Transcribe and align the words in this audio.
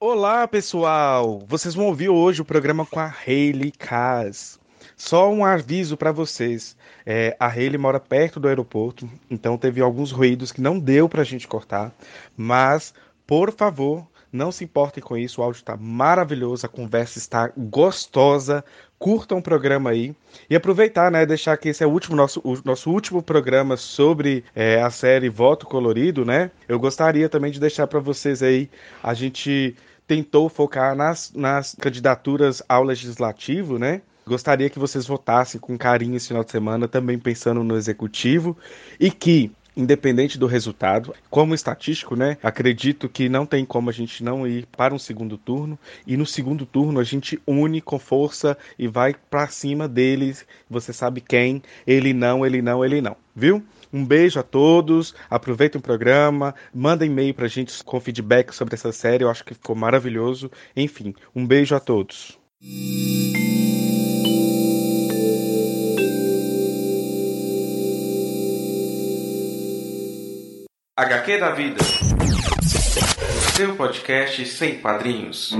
Olá, 0.00 0.46
pessoal! 0.46 1.42
Vocês 1.48 1.74
vão 1.74 1.86
ouvir 1.86 2.08
hoje 2.08 2.40
o 2.40 2.44
programa 2.44 2.86
com 2.86 3.00
a 3.00 3.12
Hayley 3.26 3.72
Kaz. 3.72 4.56
Só 4.96 5.28
um 5.28 5.44
aviso 5.44 5.96
para 5.96 6.12
vocês: 6.12 6.76
é, 7.04 7.36
a 7.40 7.48
Hayley 7.48 7.78
mora 7.78 7.98
perto 7.98 8.38
do 8.38 8.46
aeroporto, 8.46 9.10
então 9.28 9.58
teve 9.58 9.80
alguns 9.80 10.12
ruídos 10.12 10.52
que 10.52 10.60
não 10.60 10.78
deu 10.78 11.08
para 11.08 11.22
a 11.22 11.24
gente 11.24 11.48
cortar, 11.48 11.92
mas 12.36 12.94
por 13.26 13.52
favor, 13.52 14.06
não 14.32 14.52
se 14.52 14.62
importem 14.62 15.02
com 15.02 15.16
isso, 15.16 15.40
o 15.40 15.44
áudio 15.44 15.58
está 15.58 15.76
maravilhoso, 15.76 16.64
a 16.64 16.68
conversa 16.68 17.18
está 17.18 17.50
gostosa. 17.56 18.64
Curtam 19.00 19.38
o 19.38 19.42
programa 19.42 19.90
aí 19.90 20.14
e 20.50 20.56
aproveitar, 20.56 21.10
né? 21.10 21.24
Deixar 21.24 21.56
que 21.56 21.68
esse 21.68 21.84
é 21.84 21.86
o 21.86 21.90
último 21.90 22.16
nosso, 22.16 22.40
o 22.44 22.58
nosso 22.64 22.90
último 22.90 23.22
programa 23.22 23.76
sobre 23.76 24.44
é, 24.54 24.82
a 24.82 24.90
série 24.90 25.28
Voto 25.28 25.66
Colorido, 25.66 26.24
né? 26.24 26.50
Eu 26.68 26.80
gostaria 26.80 27.28
também 27.28 27.52
de 27.52 27.60
deixar 27.60 27.86
para 27.86 28.00
vocês 28.00 28.42
aí 28.42 28.68
a 29.00 29.14
gente 29.14 29.76
tentou 30.08 30.48
focar 30.48 30.96
nas, 30.96 31.30
nas 31.34 31.76
candidaturas 31.78 32.62
ao 32.66 32.82
legislativo, 32.82 33.78
né? 33.78 34.00
Gostaria 34.26 34.68
que 34.68 34.78
vocês 34.78 35.06
votassem 35.06 35.60
com 35.60 35.76
carinho 35.78 36.16
esse 36.16 36.28
final 36.28 36.42
de 36.42 36.50
semana, 36.50 36.88
também 36.88 37.18
pensando 37.18 37.62
no 37.62 37.76
executivo, 37.76 38.56
e 38.98 39.10
que 39.10 39.52
independente 39.76 40.38
do 40.38 40.46
resultado. 40.46 41.14
Como 41.30 41.54
estatístico, 41.54 42.16
né? 42.16 42.36
Acredito 42.42 43.08
que 43.08 43.28
não 43.28 43.46
tem 43.46 43.64
como 43.64 43.88
a 43.88 43.92
gente 43.92 44.24
não 44.24 44.46
ir 44.46 44.66
para 44.76 44.92
um 44.92 44.98
segundo 44.98 45.38
turno 45.38 45.78
e 46.04 46.16
no 46.16 46.26
segundo 46.26 46.66
turno 46.66 46.98
a 46.98 47.04
gente 47.04 47.40
une 47.46 47.80
com 47.80 47.98
força 47.98 48.58
e 48.76 48.88
vai 48.88 49.14
para 49.30 49.46
cima 49.46 49.86
deles. 49.86 50.44
Você 50.68 50.92
sabe 50.92 51.20
quem? 51.20 51.62
Ele 51.86 52.12
não, 52.12 52.44
ele 52.44 52.60
não, 52.60 52.84
ele 52.84 53.00
não. 53.00 53.16
Viu? 53.36 53.62
Um 53.92 54.04
beijo 54.04 54.38
a 54.38 54.42
todos, 54.42 55.14
aproveitem 55.30 55.78
o 55.78 55.82
programa, 55.82 56.54
mandem 56.74 57.10
e-mail 57.10 57.34
pra 57.34 57.48
gente 57.48 57.82
com 57.84 58.00
feedback 58.00 58.52
sobre 58.52 58.74
essa 58.74 58.92
série, 58.92 59.24
eu 59.24 59.30
acho 59.30 59.44
que 59.44 59.54
ficou 59.54 59.74
maravilhoso. 59.74 60.50
Enfim, 60.76 61.14
um 61.34 61.46
beijo 61.46 61.74
a 61.74 61.80
todos. 61.80 62.38
HQ 70.96 71.38
da 71.38 71.50
Vida. 71.50 71.78
Seu 73.54 73.76
podcast 73.76 74.44
sem 74.46 74.80
padrinhos. 74.80 75.56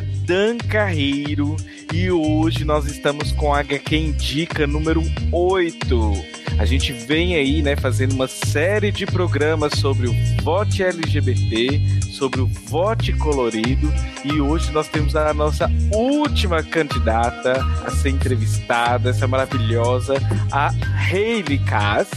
Dan 0.00 0.58
Carreiro 0.58 1.56
e 1.92 2.10
hoje 2.10 2.64
nós 2.64 2.86
estamos 2.86 3.32
com 3.32 3.52
a 3.52 3.60
HQ 3.60 3.96
Indica 3.96 4.66
número 4.66 5.02
8. 5.32 6.40
A 6.58 6.64
gente 6.64 6.92
vem 6.92 7.34
aí, 7.36 7.62
né, 7.62 7.74
fazendo 7.74 8.12
uma 8.12 8.28
série 8.28 8.92
de 8.92 9.06
programas 9.06 9.72
sobre 9.78 10.08
o 10.08 10.14
vote 10.42 10.82
LGBT, 10.82 11.80
sobre 12.10 12.40
o 12.40 12.46
vote 12.46 13.12
colorido 13.14 13.92
e 14.24 14.40
hoje 14.40 14.70
nós 14.70 14.88
temos 14.88 15.16
a 15.16 15.32
nossa 15.32 15.70
última 15.92 16.62
candidata 16.62 17.64
a 17.84 17.90
ser 17.90 18.10
entrevistada, 18.10 19.10
essa 19.10 19.26
maravilhosa, 19.26 20.14
a 20.52 20.68
Hayley 21.10 21.58
Cass. 21.60 22.10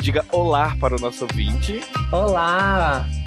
Diga 0.00 0.24
olá 0.32 0.76
para 0.80 0.96
o 0.96 1.00
nosso 1.00 1.24
ouvinte. 1.24 1.80
Olá! 2.10 3.21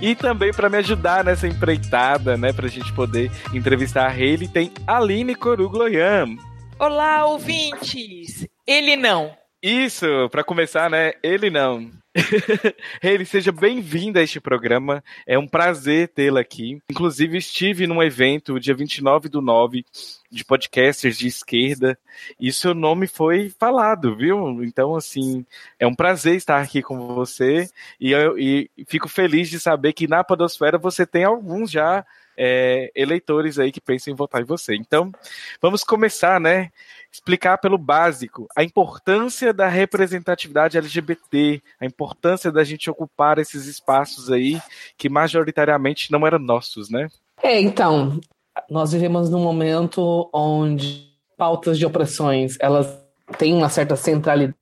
E 0.00 0.14
também 0.14 0.52
para 0.52 0.68
me 0.68 0.78
ajudar 0.78 1.24
nessa 1.24 1.46
empreitada, 1.46 2.36
né, 2.36 2.52
pra 2.52 2.68
gente 2.68 2.92
poder 2.92 3.30
entrevistar 3.52 4.06
a 4.06 4.10
Hayley, 4.10 4.48
tem 4.48 4.70
Aline 4.86 5.34
Corugloyan. 5.34 6.36
Olá, 6.78 7.26
ouvintes! 7.26 8.46
Ele 8.66 8.96
não. 8.96 9.34
Isso, 9.62 10.06
para 10.30 10.44
começar, 10.44 10.90
né? 10.90 11.12
Ele 11.22 11.50
não. 11.50 11.90
Hayley, 13.02 13.26
seja 13.26 13.52
bem-vinda 13.52 14.20
a 14.20 14.22
este 14.22 14.40
programa. 14.40 15.02
É 15.26 15.38
um 15.38 15.46
prazer 15.46 16.08
tê-la 16.08 16.40
aqui. 16.40 16.78
Inclusive, 16.90 17.38
estive 17.38 17.86
num 17.86 18.02
evento 18.02 18.60
dia 18.60 18.74
29 18.74 19.28
do 19.28 19.40
9 19.40 19.84
de 20.36 20.44
podcasters 20.44 21.16
de 21.16 21.26
esquerda 21.26 21.98
e 22.38 22.52
seu 22.52 22.74
nome 22.74 23.06
foi 23.06 23.50
falado, 23.58 24.14
viu? 24.16 24.62
Então, 24.62 24.94
assim, 24.94 25.44
é 25.78 25.86
um 25.86 25.94
prazer 25.94 26.36
estar 26.36 26.60
aqui 26.60 26.82
com 26.82 27.14
você 27.14 27.68
e, 28.00 28.12
eu, 28.12 28.38
e 28.38 28.70
fico 28.86 29.08
feliz 29.08 29.48
de 29.48 29.58
saber 29.58 29.92
que 29.92 30.06
na 30.06 30.22
Podosfera 30.22 30.78
você 30.78 31.06
tem 31.06 31.24
alguns 31.24 31.70
já 31.70 32.04
é, 32.36 32.90
eleitores 32.94 33.58
aí 33.58 33.72
que 33.72 33.80
pensam 33.80 34.12
em 34.12 34.16
votar 34.16 34.42
em 34.42 34.44
você. 34.44 34.76
Então, 34.76 35.10
vamos 35.60 35.82
começar, 35.82 36.38
né? 36.38 36.70
Explicar 37.10 37.58
pelo 37.58 37.78
básico 37.78 38.46
a 38.54 38.62
importância 38.62 39.52
da 39.52 39.68
representatividade 39.68 40.76
LGBT, 40.76 41.62
a 41.80 41.86
importância 41.86 42.52
da 42.52 42.62
gente 42.62 42.90
ocupar 42.90 43.38
esses 43.38 43.66
espaços 43.66 44.30
aí 44.30 44.60
que 44.98 45.08
majoritariamente 45.08 46.12
não 46.12 46.26
eram 46.26 46.38
nossos, 46.38 46.90
né? 46.90 47.08
É, 47.42 47.60
então, 47.60 48.20
nós 48.70 48.92
vivemos 48.92 49.30
num 49.30 49.42
momento 49.42 50.28
onde 50.32 51.06
pautas 51.36 51.78
de 51.78 51.86
opressões 51.86 52.56
elas 52.60 53.04
têm 53.38 53.54
uma 53.54 53.68
certa 53.68 53.96
centralidade 53.96 54.56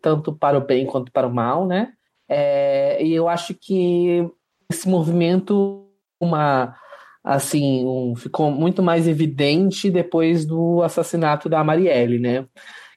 tanto 0.00 0.32
para 0.32 0.56
o 0.58 0.64
bem 0.64 0.86
quanto 0.86 1.12
para 1.12 1.26
o 1.26 1.34
mal, 1.34 1.66
né? 1.66 1.92
É, 2.28 3.02
e 3.04 3.12
eu 3.12 3.28
acho 3.28 3.54
que 3.54 4.26
esse 4.70 4.88
movimento 4.88 5.86
uma 6.20 6.74
assim 7.22 7.84
um, 7.86 8.14
ficou 8.16 8.50
muito 8.50 8.82
mais 8.82 9.06
evidente 9.06 9.90
depois 9.90 10.46
do 10.46 10.82
assassinato 10.82 11.48
da 11.48 11.62
Marielle, 11.62 12.18
né? 12.18 12.46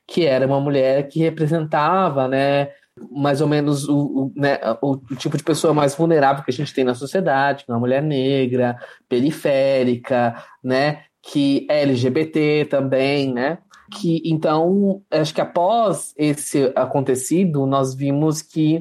Que 0.07 0.25
era 0.25 0.47
uma 0.47 0.59
mulher 0.59 1.07
que 1.07 1.19
representava, 1.19 2.27
né? 2.27 2.69
Mais 3.11 3.41
ou 3.41 3.47
menos 3.47 3.87
o, 3.87 3.97
o, 3.97 4.33
né, 4.35 4.59
o, 4.81 4.97
tipo 5.15 5.37
de 5.37 5.43
pessoa 5.43 5.73
mais 5.73 5.95
vulnerável 5.95 6.43
que 6.43 6.51
a 6.51 6.53
gente 6.53 6.73
tem 6.73 6.83
na 6.83 6.93
sociedade, 6.93 7.65
uma 7.67 7.79
mulher 7.79 8.01
negra, 8.01 8.77
periférica, 9.07 10.35
né, 10.63 11.03
que 11.21 11.65
é 11.69 11.83
LGBT 11.83 12.65
também, 12.65 13.33
né, 13.33 13.59
que 13.91 14.21
então 14.25 15.01
acho 15.09 15.33
que 15.33 15.41
após 15.41 16.13
esse 16.17 16.71
acontecido 16.75 17.65
nós 17.65 17.95
vimos 17.95 18.41
que 18.41 18.79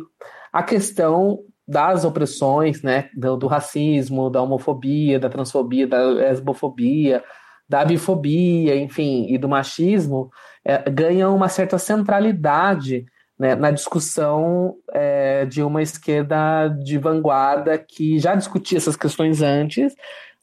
a 0.53 0.63
questão 0.63 1.41
das 1.67 2.05
opressões, 2.05 2.83
né, 2.83 3.09
do, 3.15 3.37
do 3.37 3.47
racismo, 3.47 4.29
da 4.29 4.43
homofobia, 4.43 5.21
da 5.21 5.29
transfobia, 5.29 5.87
da 5.87 6.03
lesbofobia, 6.03 7.23
da 7.69 7.85
bifobia, 7.85 8.75
enfim, 8.75 9.27
e 9.29 9.39
do 9.39 9.49
machismo, 9.49 10.31
é, 10.65 10.91
ganha 10.91 11.31
uma 11.31 11.49
certa 11.49 11.79
centralidade 11.79 13.07
né, 13.41 13.55
na 13.55 13.71
discussão 13.71 14.75
é, 14.93 15.47
de 15.47 15.63
uma 15.63 15.81
esquerda 15.81 16.69
de 16.69 16.99
vanguarda 16.99 17.79
que 17.79 18.19
já 18.19 18.35
discutia 18.35 18.77
essas 18.77 18.97
questões 18.97 19.41
antes, 19.41 19.95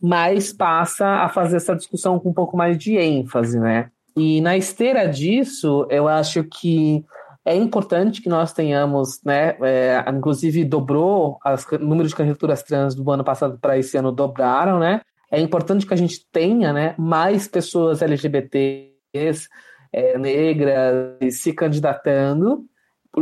mas 0.02 0.52
passa 0.52 1.06
a 1.06 1.30
fazer 1.30 1.58
essa 1.58 1.76
discussão 1.76 2.20
com 2.20 2.30
um 2.30 2.34
pouco 2.34 2.58
mais 2.58 2.76
de 2.76 2.98
ênfase, 2.98 3.60
né? 3.60 3.92
E 4.16 4.42
na 4.42 4.58
esteira 4.58 5.08
disso, 5.08 5.86
eu 5.92 6.08
acho 6.08 6.44
que 6.44 7.06
é 7.46 7.56
importante 7.56 8.20
que 8.20 8.30
nós 8.30 8.52
tenhamos, 8.52 9.22
né? 9.24 9.56
É, 9.62 10.04
inclusive 10.10 10.66
dobrou 10.66 11.38
o 11.46 11.78
número 11.78 12.10
de 12.10 12.16
candidaturas 12.16 12.64
trans 12.64 12.96
do 12.96 13.12
ano 13.12 13.24
passado 13.24 13.60
para 13.62 13.78
esse 13.78 13.96
ano 13.96 14.12
dobraram, 14.12 14.80
né? 14.80 15.02
É 15.30 15.40
importante 15.40 15.86
que 15.86 15.94
a 15.94 15.98
gente 15.98 16.26
tenha, 16.32 16.74
né, 16.74 16.96
mais 16.98 17.48
pessoas 17.48 18.02
LGBTs 18.02 19.48
é, 19.94 20.18
negras 20.18 21.36
se 21.36 21.54
candidatando 21.54 22.66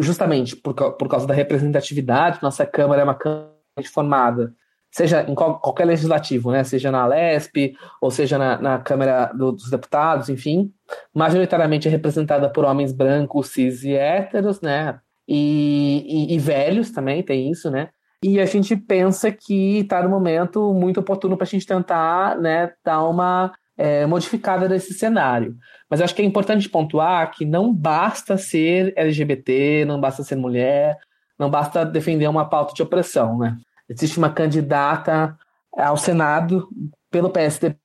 justamente 0.01 0.55
por, 0.55 0.73
por 0.73 1.07
causa 1.07 1.27
da 1.27 1.33
representatividade, 1.33 2.39
nossa 2.41 2.65
Câmara 2.65 3.01
é 3.01 3.03
uma 3.03 3.15
Câmara 3.15 3.51
formada, 3.93 4.53
seja 4.91 5.23
em 5.29 5.35
qual, 5.35 5.59
qualquer 5.59 5.85
legislativo, 5.85 6.51
né? 6.51 6.63
seja 6.63 6.89
na 6.91 7.05
LESP, 7.05 7.75
ou 8.01 8.09
seja 8.09 8.37
na, 8.37 8.57
na 8.61 8.79
Câmara 8.79 9.31
do, 9.33 9.51
dos 9.51 9.69
Deputados, 9.69 10.29
enfim, 10.29 10.71
majoritariamente 11.13 11.87
é 11.87 11.91
representada 11.91 12.49
por 12.49 12.63
homens 12.63 12.93
brancos, 12.93 13.49
cis 13.49 13.83
e 13.83 13.93
héteros, 13.93 14.61
né? 14.61 14.99
E, 15.27 16.29
e, 16.31 16.35
e 16.35 16.39
velhos 16.39 16.91
também, 16.91 17.23
tem 17.23 17.51
isso, 17.51 17.69
né? 17.69 17.89
E 18.23 18.39
a 18.39 18.45
gente 18.45 18.75
pensa 18.75 19.31
que 19.31 19.79
está 19.79 20.01
no 20.01 20.09
momento 20.09 20.73
muito 20.73 20.99
oportuno 20.99 21.35
para 21.35 21.45
a 21.45 21.47
gente 21.47 21.65
tentar 21.65 22.37
né, 22.39 22.71
dar 22.83 23.03
uma 23.03 23.51
é, 23.77 24.05
modificada 24.05 24.67
desse 24.67 24.93
cenário. 24.93 25.55
Mas 25.89 26.01
acho 26.01 26.15
que 26.15 26.21
é 26.21 26.25
importante 26.25 26.69
pontuar 26.69 27.31
que 27.31 27.45
não 27.45 27.73
basta 27.73 28.37
ser 28.37 28.93
LGBT, 28.95 29.85
não 29.85 29.99
basta 29.99 30.23
ser 30.23 30.35
mulher, 30.35 30.97
não 31.37 31.49
basta 31.49 31.85
defender 31.85 32.27
uma 32.27 32.47
pauta 32.47 32.73
de 32.73 32.81
opressão, 32.81 33.37
né? 33.37 33.57
Existe 33.89 34.17
uma 34.17 34.29
candidata 34.29 35.37
ao 35.77 35.97
Senado 35.97 36.67
pelo 37.11 37.29
PSDB 37.29 37.77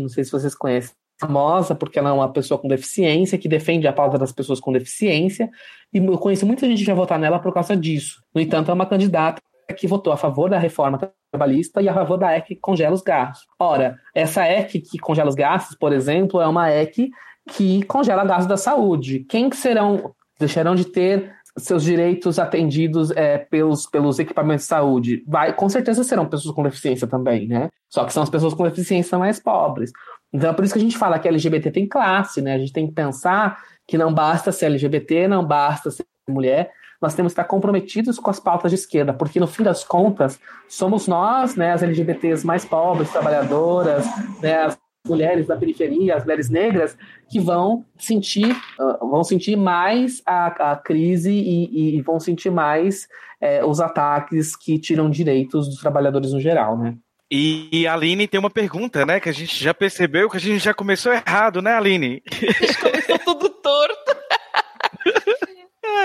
não 0.00 0.08
sei 0.08 0.24
se 0.24 0.32
vocês 0.32 0.54
conhecem, 0.54 0.92
famosa 1.20 1.74
porque 1.74 1.98
ela 1.98 2.10
é 2.10 2.12
uma 2.12 2.32
pessoa 2.32 2.58
com 2.58 2.66
deficiência, 2.66 3.38
que 3.38 3.48
defende 3.48 3.86
a 3.86 3.92
pauta 3.92 4.18
das 4.18 4.32
pessoas 4.32 4.58
com 4.58 4.72
deficiência, 4.72 5.48
e 5.92 5.98
eu 5.98 6.18
conheço 6.18 6.46
muita 6.46 6.66
gente 6.66 6.80
que 6.80 6.86
vai 6.86 6.94
votar 6.94 7.18
nela 7.18 7.38
por 7.38 7.52
causa 7.52 7.76
disso. 7.76 8.22
No 8.34 8.40
entanto, 8.40 8.70
é 8.70 8.74
uma 8.74 8.86
candidata 8.86 9.40
que 9.74 9.86
votou 9.86 10.12
a 10.12 10.16
favor 10.16 10.48
da 10.50 10.58
reforma 10.58 10.98
trabalhista 11.30 11.82
e 11.82 11.88
a 11.88 11.94
favor 11.94 12.16
da 12.16 12.36
EC 12.36 12.46
que 12.46 12.56
congela 12.56 12.94
os 12.94 13.02
gastos. 13.02 13.46
Ora, 13.58 13.98
essa 14.14 14.48
EC 14.48 14.80
que 14.80 14.98
congela 14.98 15.28
os 15.28 15.34
gastos, 15.34 15.76
por 15.76 15.92
exemplo, 15.92 16.40
é 16.40 16.46
uma 16.46 16.70
EC 16.70 17.10
que 17.50 17.82
congela 17.84 18.24
gastos 18.24 18.46
da 18.46 18.56
saúde. 18.56 19.20
Quem 19.28 19.50
que 19.50 19.56
serão, 19.56 20.14
deixarão 20.38 20.74
de 20.74 20.84
ter 20.84 21.32
seus 21.56 21.82
direitos 21.82 22.38
atendidos 22.38 23.10
é, 23.10 23.38
pelos, 23.38 23.86
pelos 23.86 24.18
equipamentos 24.18 24.64
de 24.64 24.68
saúde? 24.68 25.24
Vai, 25.26 25.52
com 25.52 25.68
certeza 25.68 26.04
serão 26.04 26.26
pessoas 26.26 26.54
com 26.54 26.62
deficiência 26.62 27.06
também, 27.06 27.46
né? 27.46 27.68
Só 27.88 28.04
que 28.04 28.12
são 28.12 28.22
as 28.22 28.30
pessoas 28.30 28.54
com 28.54 28.64
deficiência 28.64 29.18
mais 29.18 29.40
pobres. 29.40 29.92
Então 30.32 30.50
é 30.50 30.52
por 30.52 30.64
isso 30.64 30.74
que 30.74 30.78
a 30.78 30.82
gente 30.82 30.98
fala 30.98 31.18
que 31.18 31.28
LGBT 31.28 31.70
tem 31.70 31.86
classe, 31.86 32.40
né? 32.40 32.54
A 32.54 32.58
gente 32.58 32.72
tem 32.72 32.86
que 32.86 32.92
pensar 32.92 33.58
que 33.86 33.96
não 33.96 34.12
basta 34.12 34.52
ser 34.52 34.66
LGBT, 34.66 35.28
não 35.28 35.44
basta 35.44 35.90
ser 35.90 36.04
mulher, 36.28 36.70
nós 37.00 37.14
temos 37.14 37.32
que 37.32 37.40
estar 37.40 37.48
comprometidos 37.48 38.18
com 38.18 38.30
as 38.30 38.40
pautas 38.40 38.70
de 38.70 38.76
esquerda, 38.76 39.12
porque 39.12 39.38
no 39.38 39.46
fim 39.46 39.62
das 39.62 39.84
contas, 39.84 40.38
somos 40.68 41.06
nós, 41.06 41.54
né, 41.56 41.72
as 41.72 41.82
LGBTs 41.82 42.44
mais 42.46 42.64
pobres, 42.64 43.10
trabalhadoras, 43.10 44.04
né, 44.40 44.64
as 44.64 44.78
mulheres 45.06 45.46
da 45.46 45.56
periferia, 45.56 46.16
as 46.16 46.24
mulheres 46.24 46.50
negras, 46.50 46.96
que 47.30 47.40
vão 47.40 47.84
sentir, 47.96 48.50
uh, 48.78 49.08
vão 49.08 49.24
sentir 49.24 49.56
mais 49.56 50.22
a, 50.26 50.72
a 50.72 50.76
crise 50.76 51.32
e, 51.32 51.96
e, 51.96 52.02
vão 52.02 52.20
sentir 52.20 52.50
mais 52.50 53.08
é, 53.40 53.64
os 53.64 53.80
ataques 53.80 54.56
que 54.56 54.78
tiram 54.78 55.08
direitos 55.08 55.68
dos 55.68 55.78
trabalhadores 55.78 56.32
no 56.32 56.40
geral, 56.40 56.76
né? 56.76 56.94
E 57.30 57.86
a 57.86 57.92
Aline 57.92 58.26
tem 58.26 58.40
uma 58.40 58.48
pergunta, 58.48 59.04
né? 59.04 59.20
Que 59.20 59.28
a 59.28 59.32
gente 59.32 59.62
já 59.62 59.74
percebeu 59.74 60.30
que 60.30 60.38
a 60.38 60.40
gente 60.40 60.64
já 60.64 60.72
começou 60.72 61.12
errado, 61.12 61.60
né, 61.60 61.74
Aline? 61.74 62.22
A 62.32 62.66
gente 62.66 62.78
começou 62.78 63.18
tudo 63.18 63.50
torto. 63.50 63.97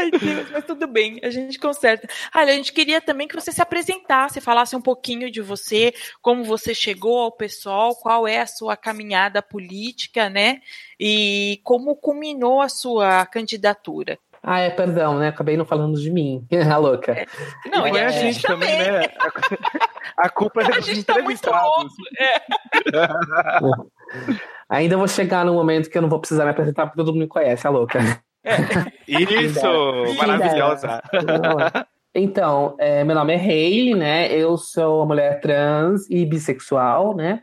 Ai, 0.03 0.11
Deus, 0.11 0.51
mas 0.51 0.65
tudo 0.65 0.85
bem, 0.85 1.19
a 1.23 1.29
gente 1.29 1.57
conserta. 1.57 2.07
Olha, 2.35 2.51
a 2.51 2.55
gente 2.55 2.73
queria 2.73 2.99
também 2.99 3.27
que 3.27 3.35
você 3.35 3.51
se 3.51 3.61
apresentasse, 3.61 4.41
falasse 4.41 4.75
um 4.75 4.81
pouquinho 4.81 5.31
de 5.31 5.41
você, 5.41 5.93
como 6.21 6.43
você 6.43 6.75
chegou 6.75 7.19
ao 7.19 7.31
pessoal, 7.31 7.95
qual 7.95 8.27
é 8.27 8.41
a 8.41 8.47
sua 8.47 8.75
caminhada 8.75 9.41
política, 9.41 10.29
né? 10.29 10.59
E 10.99 11.61
como 11.63 11.95
culminou 11.95 12.61
a 12.61 12.67
sua 12.67 13.25
candidatura. 13.25 14.19
Ah, 14.45 14.59
é, 14.59 14.69
perdão, 14.69 15.17
né? 15.17 15.29
Acabei 15.29 15.55
não 15.55 15.63
falando 15.63 15.97
de 15.97 16.11
mim. 16.11 16.45
a 16.69 16.75
louca. 16.77 17.13
É. 17.13 17.25
Não, 17.71 17.87
e, 17.87 17.97
é 17.97 18.05
a 18.05 18.09
gente 18.09 18.41
também, 18.41 18.77
também 18.77 18.91
né? 18.91 19.07
A 20.17 20.29
culpa 20.29 20.63
é 20.63 20.65
dos 20.65 20.89
entrevistados. 20.89 21.93
Tá 21.95 22.23
é. 22.25 22.41
Ainda 24.67 24.97
vou 24.97 25.07
chegar 25.07 25.45
no 25.45 25.53
momento 25.53 25.89
que 25.89 25.97
eu 25.97 26.01
não 26.01 26.09
vou 26.09 26.19
precisar 26.19 26.43
me 26.43 26.51
apresentar 26.51 26.87
porque 26.87 26.97
todo 26.97 27.13
mundo 27.13 27.21
me 27.21 27.27
conhece, 27.27 27.65
a 27.65 27.69
louca. 27.69 27.99
É. 28.43 28.55
Isso! 29.07 30.15
Maravilhosa! 30.17 31.01
Então, 32.15 32.75
é, 32.77 33.03
meu 33.03 33.15
nome 33.15 33.33
é 33.33 33.37
Hayley, 33.37 33.95
né? 33.95 34.31
Eu 34.31 34.55
sou 34.57 34.99
uma 34.99 35.07
mulher 35.07 35.39
trans 35.41 36.07
e 36.09 36.25
bissexual, 36.25 37.15
né? 37.15 37.41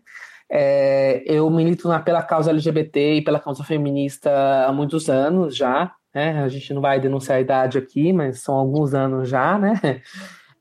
É, 0.48 1.22
eu 1.26 1.48
milito 1.50 1.88
na, 1.88 1.98
pela 2.00 2.22
causa 2.22 2.50
LGBT 2.50 3.14
e 3.14 3.22
pela 3.22 3.40
causa 3.40 3.64
feminista 3.64 4.30
há 4.66 4.72
muitos 4.72 5.08
anos 5.08 5.56
já, 5.56 5.92
né? 6.14 6.42
A 6.42 6.48
gente 6.48 6.72
não 6.72 6.80
vai 6.80 7.00
denunciar 7.00 7.38
a 7.38 7.40
idade 7.40 7.78
aqui, 7.78 8.12
mas 8.12 8.42
são 8.42 8.54
alguns 8.54 8.94
anos 8.94 9.28
já, 9.28 9.58
né? 9.58 10.02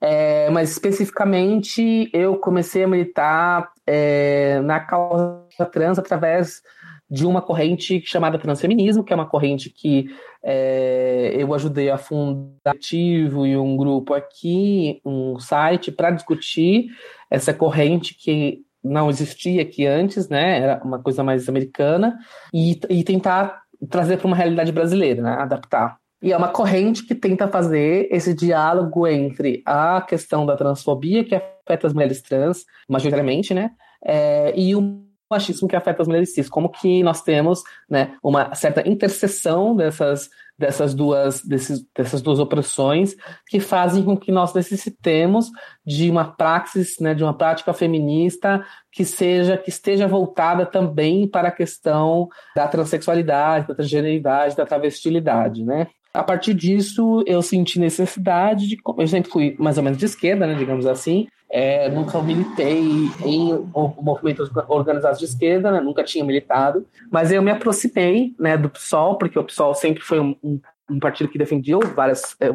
É, 0.01 0.49
mas 0.49 0.71
especificamente 0.71 2.09
eu 2.13 2.37
comecei 2.37 2.83
a 2.83 2.87
militar 2.87 3.69
é, 3.85 4.61
na 4.61 4.79
causa 4.79 5.65
trans 5.71 5.99
através 5.99 6.61
de 7.09 7.25
uma 7.25 7.41
corrente 7.41 8.01
chamada 8.05 8.39
transfeminismo, 8.39 9.03
que 9.03 9.11
é 9.11 9.15
uma 9.15 9.27
corrente 9.27 9.69
que 9.69 10.07
é, 10.43 11.35
eu 11.37 11.53
ajudei 11.53 11.89
a 11.89 11.97
fundar 11.97 12.71
ativo 12.71 13.45
e 13.45 13.57
um 13.57 13.75
grupo 13.75 14.13
aqui, 14.13 15.01
um 15.05 15.39
site 15.39 15.91
para 15.91 16.11
discutir 16.11 16.87
essa 17.29 17.53
corrente 17.53 18.15
que 18.15 18.63
não 18.83 19.09
existia 19.09 19.61
aqui 19.61 19.85
antes, 19.85 20.29
né? 20.29 20.59
Era 20.59 20.81
uma 20.83 20.99
coisa 20.99 21.23
mais 21.23 21.49
americana 21.49 22.17
e, 22.53 22.79
e 22.89 23.03
tentar 23.03 23.61
trazer 23.89 24.17
para 24.17 24.27
uma 24.27 24.35
realidade 24.35 24.71
brasileira, 24.71 25.21
né? 25.21 25.31
Adaptar. 25.33 25.97
E 26.21 26.33
é 26.33 26.37
uma 26.37 26.49
corrente 26.49 27.05
que 27.05 27.15
tenta 27.15 27.47
fazer 27.47 28.07
esse 28.11 28.33
diálogo 28.33 29.07
entre 29.07 29.61
a 29.65 30.01
questão 30.01 30.45
da 30.45 30.55
transfobia, 30.55 31.23
que 31.23 31.35
afeta 31.35 31.87
as 31.87 31.93
mulheres 31.93 32.21
trans, 32.21 32.65
majoritariamente, 32.89 33.53
né? 33.53 33.71
É, 34.03 34.53
e 34.57 34.75
o 34.75 35.08
machismo 35.29 35.67
que 35.67 35.75
afeta 35.75 36.01
as 36.01 36.07
mulheres 36.07 36.33
cis, 36.33 36.49
como 36.49 36.69
que 36.69 37.03
nós 37.03 37.21
temos 37.21 37.63
né, 37.89 38.17
uma 38.23 38.53
certa 38.55 38.87
interseção 38.87 39.75
dessas, 39.75 40.29
dessas, 40.57 40.93
duas, 40.93 41.41
desses, 41.41 41.85
dessas 41.95 42.21
duas 42.21 42.39
opressões 42.39 43.15
que 43.47 43.59
fazem 43.59 44.03
com 44.03 44.17
que 44.17 44.31
nós 44.31 44.53
necessitemos 44.53 45.51
de 45.85 46.09
uma 46.09 46.25
praxis, 46.25 46.99
né, 46.99 47.13
de 47.13 47.23
uma 47.23 47.33
prática 47.33 47.73
feminista 47.73 48.65
que 48.91 49.05
seja 49.05 49.57
que 49.57 49.69
esteja 49.69 50.07
voltada 50.07 50.65
também 50.65 51.27
para 51.27 51.49
a 51.49 51.51
questão 51.51 52.27
da 52.55 52.67
transexualidade, 52.67 53.67
da 53.67 53.75
transgeneridade, 53.75 54.55
da 54.55 54.65
travestilidade, 54.65 55.63
né? 55.63 55.87
A 56.13 56.23
partir 56.23 56.53
disso, 56.53 57.23
eu 57.27 57.41
senti 57.41 57.79
necessidade 57.79 58.67
de. 58.67 58.77
Eu 58.97 59.07
sempre 59.07 59.31
fui 59.31 59.55
mais 59.59 59.77
ou 59.77 59.83
menos 59.83 59.97
de 59.97 60.05
esquerda, 60.05 60.47
né, 60.47 60.55
digamos 60.55 60.85
assim, 60.85 61.27
é, 61.51 61.89
nunca 61.89 62.21
militei 62.21 63.09
em 63.25 63.69
movimentos 63.99 64.51
organizados 64.67 65.17
de 65.17 65.25
esquerda, 65.25 65.71
né? 65.71 65.81
nunca 65.81 66.03
tinha 66.03 66.23
militado, 66.23 66.85
mas 67.11 67.31
eu 67.31 67.41
me 67.41 67.49
aproximei 67.49 68.35
né, 68.39 68.55
do 68.55 68.69
PSOL, 68.69 69.17
porque 69.17 69.39
o 69.39 69.43
PSOL 69.43 69.73
sempre 69.73 70.03
foi 70.03 70.19
um, 70.19 70.35
um, 70.43 70.59
um 70.89 70.99
partido 70.99 71.29
que 71.29 71.39
defendeu 71.39 71.79
várias, 71.95 72.35
é, 72.39 72.49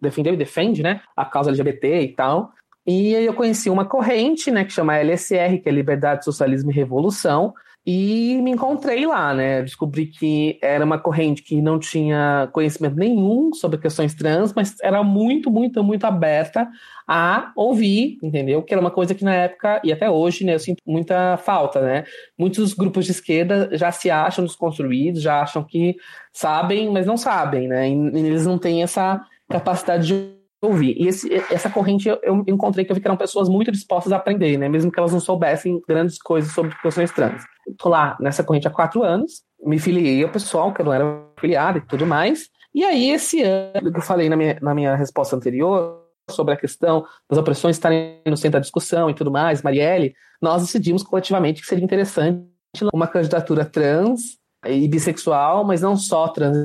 defendeu 0.00 0.34
e 0.34 0.36
defende 0.36 0.82
né, 0.82 1.00
a 1.16 1.24
causa 1.24 1.50
LGBT 1.50 2.02
e 2.02 2.08
tal. 2.14 2.52
E 2.86 3.12
eu 3.12 3.34
conheci 3.34 3.68
uma 3.68 3.84
corrente, 3.84 4.50
né, 4.50 4.64
que 4.64 4.72
chama 4.72 4.96
LSR, 4.96 5.58
que 5.60 5.68
é 5.68 5.72
Liberdade, 5.72 6.24
Socialismo 6.24 6.70
e 6.70 6.74
Revolução, 6.74 7.52
e 7.90 8.38
me 8.42 8.50
encontrei 8.50 9.06
lá, 9.06 9.32
né? 9.32 9.62
Descobri 9.62 10.04
que 10.04 10.58
era 10.60 10.84
uma 10.84 10.98
corrente 10.98 11.42
que 11.42 11.62
não 11.62 11.78
tinha 11.78 12.46
conhecimento 12.52 12.96
nenhum 12.96 13.54
sobre 13.54 13.78
questões 13.78 14.14
trans, 14.14 14.52
mas 14.52 14.76
era 14.82 15.02
muito, 15.02 15.50
muito, 15.50 15.82
muito 15.82 16.04
aberta 16.04 16.68
a 17.06 17.50
ouvir, 17.56 18.18
entendeu? 18.22 18.62
Que 18.62 18.74
era 18.74 18.80
uma 18.82 18.90
coisa 18.90 19.14
que 19.14 19.24
na 19.24 19.34
época, 19.34 19.80
e 19.82 19.90
até 19.90 20.10
hoje, 20.10 20.44
né, 20.44 20.54
eu 20.54 20.58
sinto 20.58 20.82
muita 20.86 21.38
falta, 21.38 21.80
né? 21.80 22.04
Muitos 22.36 22.74
grupos 22.74 23.06
de 23.06 23.12
esquerda 23.12 23.70
já 23.72 23.90
se 23.90 24.10
acham 24.10 24.44
desconstruídos, 24.44 25.22
já 25.22 25.40
acham 25.40 25.64
que 25.64 25.96
sabem, 26.30 26.90
mas 26.90 27.06
não 27.06 27.16
sabem, 27.16 27.68
né? 27.68 27.88
E 27.88 27.94
eles 28.18 28.46
não 28.46 28.58
têm 28.58 28.82
essa 28.82 29.18
capacidade 29.48 30.08
de 30.08 30.37
ouvir. 30.60 30.96
E 30.98 31.06
esse, 31.06 31.32
essa 31.50 31.70
corrente 31.70 32.08
eu, 32.08 32.18
eu 32.22 32.44
encontrei 32.46 32.84
que 32.84 32.90
eu 32.90 32.94
vi 32.94 33.00
que 33.00 33.06
eram 33.06 33.16
pessoas 33.16 33.48
muito 33.48 33.70
dispostas 33.70 34.12
a 34.12 34.16
aprender, 34.16 34.56
né? 34.56 34.68
Mesmo 34.68 34.90
que 34.90 34.98
elas 34.98 35.12
não 35.12 35.20
soubessem 35.20 35.80
grandes 35.88 36.18
coisas 36.18 36.52
sobre 36.52 36.74
questões 36.82 37.12
trans 37.12 37.44
tô 37.76 37.88
lá 37.88 38.16
nessa 38.20 38.44
corrente 38.44 38.68
há 38.68 38.70
quatro 38.70 39.02
anos, 39.02 39.42
me 39.64 39.78
filiei 39.78 40.22
ao 40.22 40.30
pessoal, 40.30 40.72
que 40.72 40.80
eu 40.80 40.86
não 40.86 40.92
era 40.92 41.04
filiado 41.38 41.78
e 41.78 41.80
tudo 41.80 42.06
mais. 42.06 42.48
E 42.74 42.84
aí, 42.84 43.10
esse 43.10 43.42
ano, 43.42 43.92
que 43.92 43.98
eu 43.98 44.02
falei 44.02 44.28
na 44.28 44.36
minha, 44.36 44.58
na 44.62 44.74
minha 44.74 44.94
resposta 44.94 45.34
anterior, 45.34 46.04
sobre 46.30 46.54
a 46.54 46.56
questão 46.56 47.04
das 47.28 47.38
opressões 47.38 47.76
estarem 47.76 48.20
no 48.26 48.36
centro 48.36 48.58
da 48.58 48.60
discussão 48.60 49.08
e 49.08 49.14
tudo 49.14 49.30
mais, 49.30 49.62
Marielle, 49.62 50.14
nós 50.40 50.62
decidimos 50.62 51.02
coletivamente 51.02 51.60
que 51.60 51.66
seria 51.66 51.84
interessante 51.84 52.46
uma 52.92 53.06
candidatura 53.06 53.64
trans 53.64 54.38
e 54.66 54.86
bissexual, 54.86 55.64
mas 55.64 55.80
não 55.80 55.96
só 55.96 56.28
trans 56.28 56.56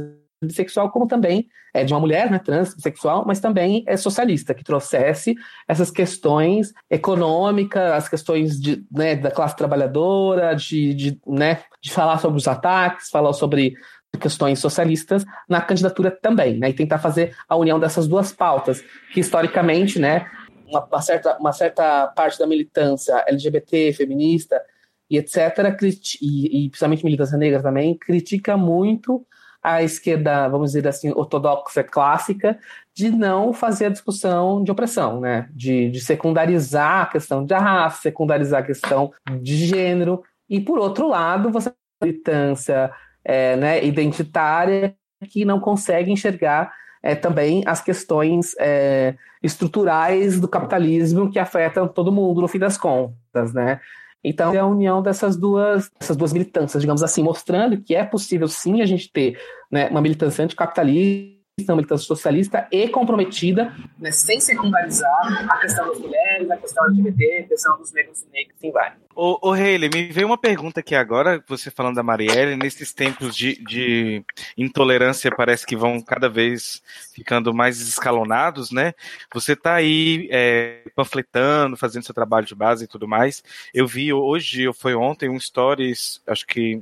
bissexual, 0.46 0.92
como 0.92 1.08
também 1.08 1.48
é 1.74 1.84
de 1.84 1.92
uma 1.94 2.00
mulher, 2.00 2.30
né, 2.30 2.40
trans, 2.40 2.76
bissexual, 2.76 3.24
mas 3.26 3.40
também 3.40 3.84
é 3.88 3.98
socialista, 3.98 4.54
que 4.54 4.64
trouxesse 4.64 5.36
essas 5.68 5.90
questões 5.90 6.72
econômicas, 6.90 7.92
as 7.94 8.08
questões 8.08 8.60
de, 8.60 8.86
né, 8.92 9.16
da 9.16 9.32
classe 9.32 9.56
trabalhadora, 9.56 10.54
de, 10.54 10.94
de, 10.94 11.20
né, 11.26 11.62
de 11.82 11.92
falar 11.92 12.20
sobre 12.20 12.38
os 12.38 12.48
ataques, 12.48 13.10
falar 13.10 13.34
sobre 13.34 13.74
questões 14.20 14.60
socialistas 14.60 15.26
na 15.50 15.60
candidatura 15.60 16.12
também, 16.12 16.60
né, 16.60 16.70
e 16.70 16.74
tentar 16.74 17.00
fazer 17.00 17.36
a 17.50 17.56
união 17.56 17.80
dessas 17.80 18.08
duas 18.08 18.32
pautas, 18.32 18.84
que 19.12 19.20
historicamente, 19.20 19.98
né, 19.98 20.30
uma, 20.68 20.86
uma 20.86 21.02
certa, 21.02 21.38
uma 21.38 21.52
certa 21.52 22.08
parte 22.08 22.38
da 22.38 22.46
militância 22.46 23.24
LGBT, 23.28 23.94
feminista 23.94 24.62
e 25.10 25.18
etc., 25.18 25.76
e, 26.22 26.66
e 26.66 26.70
principalmente 26.70 27.04
militância 27.04 27.38
negra 27.38 27.62
também, 27.62 27.98
critica 27.98 28.56
muito 28.56 29.26
a 29.64 29.82
esquerda, 29.82 30.48
vamos 30.50 30.72
dizer 30.72 30.88
assim, 30.88 31.12
ortodoxa 31.12 31.84
clássica, 31.84 32.60
de 32.94 33.10
não 33.10 33.54
fazer 33.54 33.86
a 33.86 33.90
discussão 33.90 34.64
de 34.64 34.72
opressão, 34.72 35.20
né? 35.20 35.48
De, 35.52 35.90
de 35.90 36.02
secundarizar 36.02 37.04
a 37.04 37.06
questão 37.06 37.46
de 37.46 37.54
raça, 37.54 38.02
secundarizar 38.02 38.62
a 38.62 38.66
questão 38.66 39.12
de 39.42 39.56
gênero, 39.66 40.22
e 40.50 40.60
por 40.60 40.78
outro 40.78 41.08
lado, 41.08 41.50
você 41.50 41.70
tem 41.70 42.10
militância 42.10 42.92
é, 43.24 43.56
né, 43.56 43.84
identitária 43.84 44.96
que 45.30 45.46
não 45.46 45.60
consegue 45.60 46.12
enxergar 46.12 46.74
é, 47.02 47.16
também 47.16 47.64
as 47.66 47.82
questões 47.82 48.56
é, 48.60 49.16
estruturais 49.42 50.40
do 50.40 50.48
capitalismo 50.48 51.32
que 51.32 51.40
afetam 51.40 51.88
todo 51.88 52.12
mundo 52.12 52.42
no 52.42 52.48
fim 52.48 52.60
das 52.60 52.78
contas, 52.78 53.54
né? 53.54 53.80
Então, 54.24 54.54
é 54.54 54.60
a 54.60 54.66
união 54.66 55.02
dessas 55.02 55.36
duas, 55.36 55.92
dessas 56.00 56.16
duas 56.16 56.32
militâncias, 56.32 56.82
digamos 56.82 57.04
assim, 57.04 57.22
mostrando 57.22 57.78
que 57.82 57.94
é 57.94 58.04
possível 58.04 58.48
sim 58.48 58.82
a 58.82 58.86
gente 58.86 59.12
ter 59.12 59.38
né, 59.70 59.90
uma 59.90 60.02
militância 60.02 60.44
anticapitalista 60.44 61.33
uma 61.62 61.76
militância 61.76 62.08
socialista 62.08 62.68
e 62.72 62.90
comprometida, 62.90 63.76
né, 64.00 64.12
sem 64.12 64.40
secundarizar 64.40 65.48
a 65.52 65.58
questão 65.58 65.88
das 65.88 66.00
mulheres, 66.00 66.50
a 66.50 66.58
questão 66.58 66.84
LGBT, 66.86 67.38
a 67.38 67.48
questão 67.48 67.78
dos 67.78 67.94
negros 67.94 68.24
e 68.24 68.34
negros, 68.34 68.56
assim 68.58 68.72
vai. 68.72 68.94
Ô, 69.16 69.50
ô 69.50 69.54
Hayley, 69.54 69.88
me 69.94 70.12
veio 70.12 70.26
uma 70.26 70.38
pergunta 70.38 70.80
aqui 70.80 70.96
agora, 70.96 71.44
você 71.48 71.70
falando 71.70 71.96
da 71.96 72.02
Marielle, 72.02 72.56
nesses 72.56 72.92
tempos 72.92 73.36
de, 73.36 73.64
de 73.66 74.26
intolerância 74.58 75.30
parece 75.30 75.64
que 75.64 75.76
vão 75.76 76.02
cada 76.02 76.28
vez 76.28 76.82
ficando 77.14 77.54
mais 77.54 77.80
escalonados, 77.80 78.72
né? 78.72 78.94
Você 79.32 79.54
está 79.54 79.76
aí 79.76 80.28
é, 80.32 80.82
panfletando, 80.96 81.78
fazendo 81.78 82.04
seu 82.04 82.16
trabalho 82.16 82.48
de 82.48 82.56
base 82.56 82.86
e 82.86 82.88
tudo 82.88 83.08
mais. 83.08 83.44
Eu 83.72 83.86
vi 83.86 84.12
hoje, 84.12 84.68
ou 84.68 84.74
foi 84.74 84.96
ontem, 84.96 85.30
um 85.30 85.40
stories, 85.40 86.20
acho 86.26 86.48
que 86.48 86.82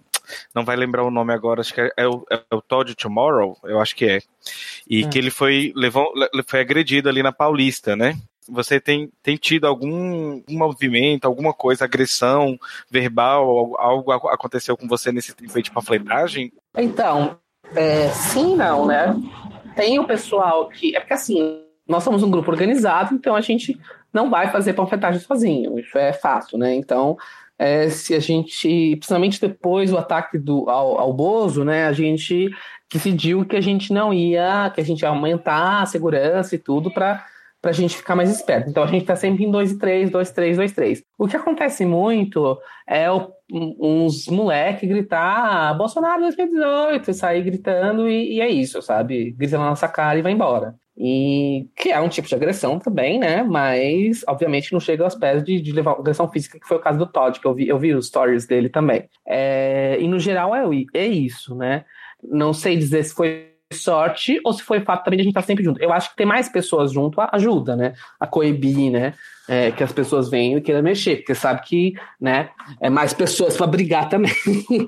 não 0.54 0.63
vai 0.63 0.75
lembrar 0.75 1.04
o 1.04 1.12
nome 1.12 1.34
agora, 1.34 1.62
acho 1.62 1.74
que 1.74 1.82
é, 1.82 1.92
é 1.98 2.08
o, 2.08 2.25
é 2.30 2.42
o 2.51 2.62
Todd 2.62 2.94
Tomorrow, 2.96 3.58
eu 3.63 3.80
acho 3.80 3.96
que 3.96 4.06
é. 4.06 4.20
E 4.90 5.04
é. 5.04 5.08
que 5.08 5.18
ele 5.18 5.32
foi, 5.32 5.72
levou, 5.75 6.12
foi 6.48 6.60
agredido 6.60 7.10
ali 7.10 7.22
na 7.22 7.32
Paulista, 7.32 7.96
né? 7.96 8.18
Você 8.50 8.80
tem, 8.80 9.10
tem 9.22 9.38
tido 9.38 9.66
algum, 9.66 10.34
algum 10.34 10.58
movimento, 10.58 11.25
alguma 11.25 11.54
coisa, 11.54 11.86
agressão 11.86 12.60
verbal, 12.90 13.75
algo 13.80 14.12
aconteceu 14.12 14.75
com 14.75 14.88
você 14.88 15.12
nesse 15.12 15.34
tempo 15.36 15.62
de 15.62 15.72
panfletagem? 15.72 16.51
Então, 16.75 17.38
é, 17.75 18.10
sim 18.10 18.56
não, 18.56 18.86
né? 18.86 19.16
Tem 19.75 20.00
o 20.00 20.06
pessoal 20.06 20.68
que. 20.70 20.96
É 20.96 21.00
porque 21.00 21.13
assim, 21.13 21.63
nós 21.88 22.04
somos 22.04 22.24
um 22.24 22.32
grupo 22.32 22.51
organizado, 22.51 23.13
então 23.13 23.36
a 23.36 23.42
gente 23.42 23.80
não 24.13 24.30
vai 24.30 24.51
fazer 24.51 24.74
panfletagem 24.74 25.22
sozinho, 25.22 25.80
isso 25.80 25.98
é 25.98 26.12
fácil, 26.12 26.58
né? 26.58 26.75
Então, 26.75 27.18
é, 27.62 27.91
se 27.91 28.15
a 28.15 28.20
gente, 28.20 28.96
principalmente 28.96 29.39
depois 29.39 29.91
do 29.91 29.98
ataque 30.00 30.39
do, 30.39 30.68
ao, 30.68 31.00
ao 31.00 31.13
Bozo, 31.13 31.63
né, 31.63 31.86
a 31.86 31.94
gente 31.94 32.50
decidiu 32.91 33.46
que 33.46 33.56
a 33.56 33.62
gente 33.62 33.94
não 33.94 34.12
ia, 34.12 34.72
que 34.74 34.82
a 34.82 34.84
gente 34.84 35.01
ia 35.01 35.10
aumentar 35.10 35.84
a 35.84 35.86
segurança 35.86 36.56
e 36.56 36.58
tudo 36.58 36.89
para 36.89 37.24
para 37.62 37.72
a 37.72 37.74
gente 37.74 37.96
ficar 37.96 38.15
mais 38.15 38.32
esperto. 38.32 38.70
Então 38.70 38.84
a 38.84 38.88
gente 38.88 39.01
está 39.01 39.15
sempre 39.15 39.44
em 39.44 39.51
2 39.51 39.72
e 39.74 39.77
3, 39.77 40.10
2, 40.10 40.32
3, 40.32 40.58
2, 40.58 40.72
3. 40.72 41.03
O 41.18 41.27
que 41.27 41.38
acontece 41.38 41.86
muito 41.86 42.58
é 42.88 43.10
o, 43.12 43.32
uns 43.51 44.27
moleque 44.27 44.88
gritar 44.88 45.70
ah, 45.70 45.74
Bolsonaro 45.74 46.22
2018 46.22 47.12
e 47.12 47.13
sair 47.13 47.44
gritando 47.44 48.10
e, 48.10 48.38
e, 48.38 48.41
é 48.41 48.50
isso, 48.50 48.82
sabe? 48.82 49.32
Grita 49.32 49.58
na 49.60 49.70
nossa 49.70 49.88
cara 49.88 50.18
e 50.18 50.24
vai 50.24 50.32
embora. 50.32 50.75
E 50.98 51.68
que 51.75 51.89
é 51.89 52.00
um 52.00 52.10
tipo 52.10 52.27
de 52.27 52.36
agressão 52.36 52.77
também, 52.80 53.20
né? 53.20 53.44
Mas, 53.44 54.24
obviamente, 54.27 54.74
não 54.74 54.80
chega 54.80 55.03
aos 55.03 55.15
pés 55.15 55.44
de, 55.44 55.62
de 55.62 55.72
levar 55.72 55.91
agressão 55.91 56.30
física, 56.30 56.60
que 56.60 56.68
foi 56.68 56.77
o 56.77 56.82
caso 56.82 56.98
do 56.98 57.08
Todd, 57.08 57.39
que 57.39 57.48
eu 57.48 57.53
vi, 57.53 57.68
eu 57.68 57.80
vi 57.80 57.94
os 57.94 58.08
stories 58.08 58.46
dele 58.46 58.70
também. 58.70 59.08
É, 59.25 59.98
e 60.00 60.08
no 60.08 60.20
geral 60.20 60.53
é, 60.56 60.63
é 60.94 61.08
isso, 61.08 61.56
né? 61.56 61.86
Não 62.24 62.53
sei 62.53 62.75
dizer 62.75 63.03
se 63.03 63.15
foi 63.15 63.50
sorte 63.75 64.40
ou 64.44 64.54
se 64.54 64.63
foi 64.63 64.82
fato 64.82 65.04
também 65.04 65.18
de 65.18 65.22
a 65.22 65.24
gente 65.24 65.32
estar 65.32 65.42
tá 65.42 65.48
sempre 65.48 65.63
junto. 65.63 65.82
Eu 65.82 65.92
acho 65.92 66.10
que 66.10 66.16
ter 66.16 66.25
mais 66.25 66.50
pessoas 66.50 66.92
junto 66.92 67.20
ajuda, 67.32 67.75
né? 67.75 67.94
A 68.20 68.28
coibir, 68.28 68.92
né? 68.92 69.13
É, 69.48 69.72
que 69.72 69.84
as 69.84 69.92
pessoas 69.92 70.30
venham 70.30 70.60
e 70.60 70.62
queiram 70.62 70.82
mexer, 70.82 71.18
porque 71.18 71.36
sabe 71.36 71.62
que, 71.66 71.94
né, 72.22 72.51
é 72.80 72.90
mais 72.90 73.12
pessoas 73.12 73.58
para 73.58 73.68
brigar 73.68 74.08
também. 74.08 74.32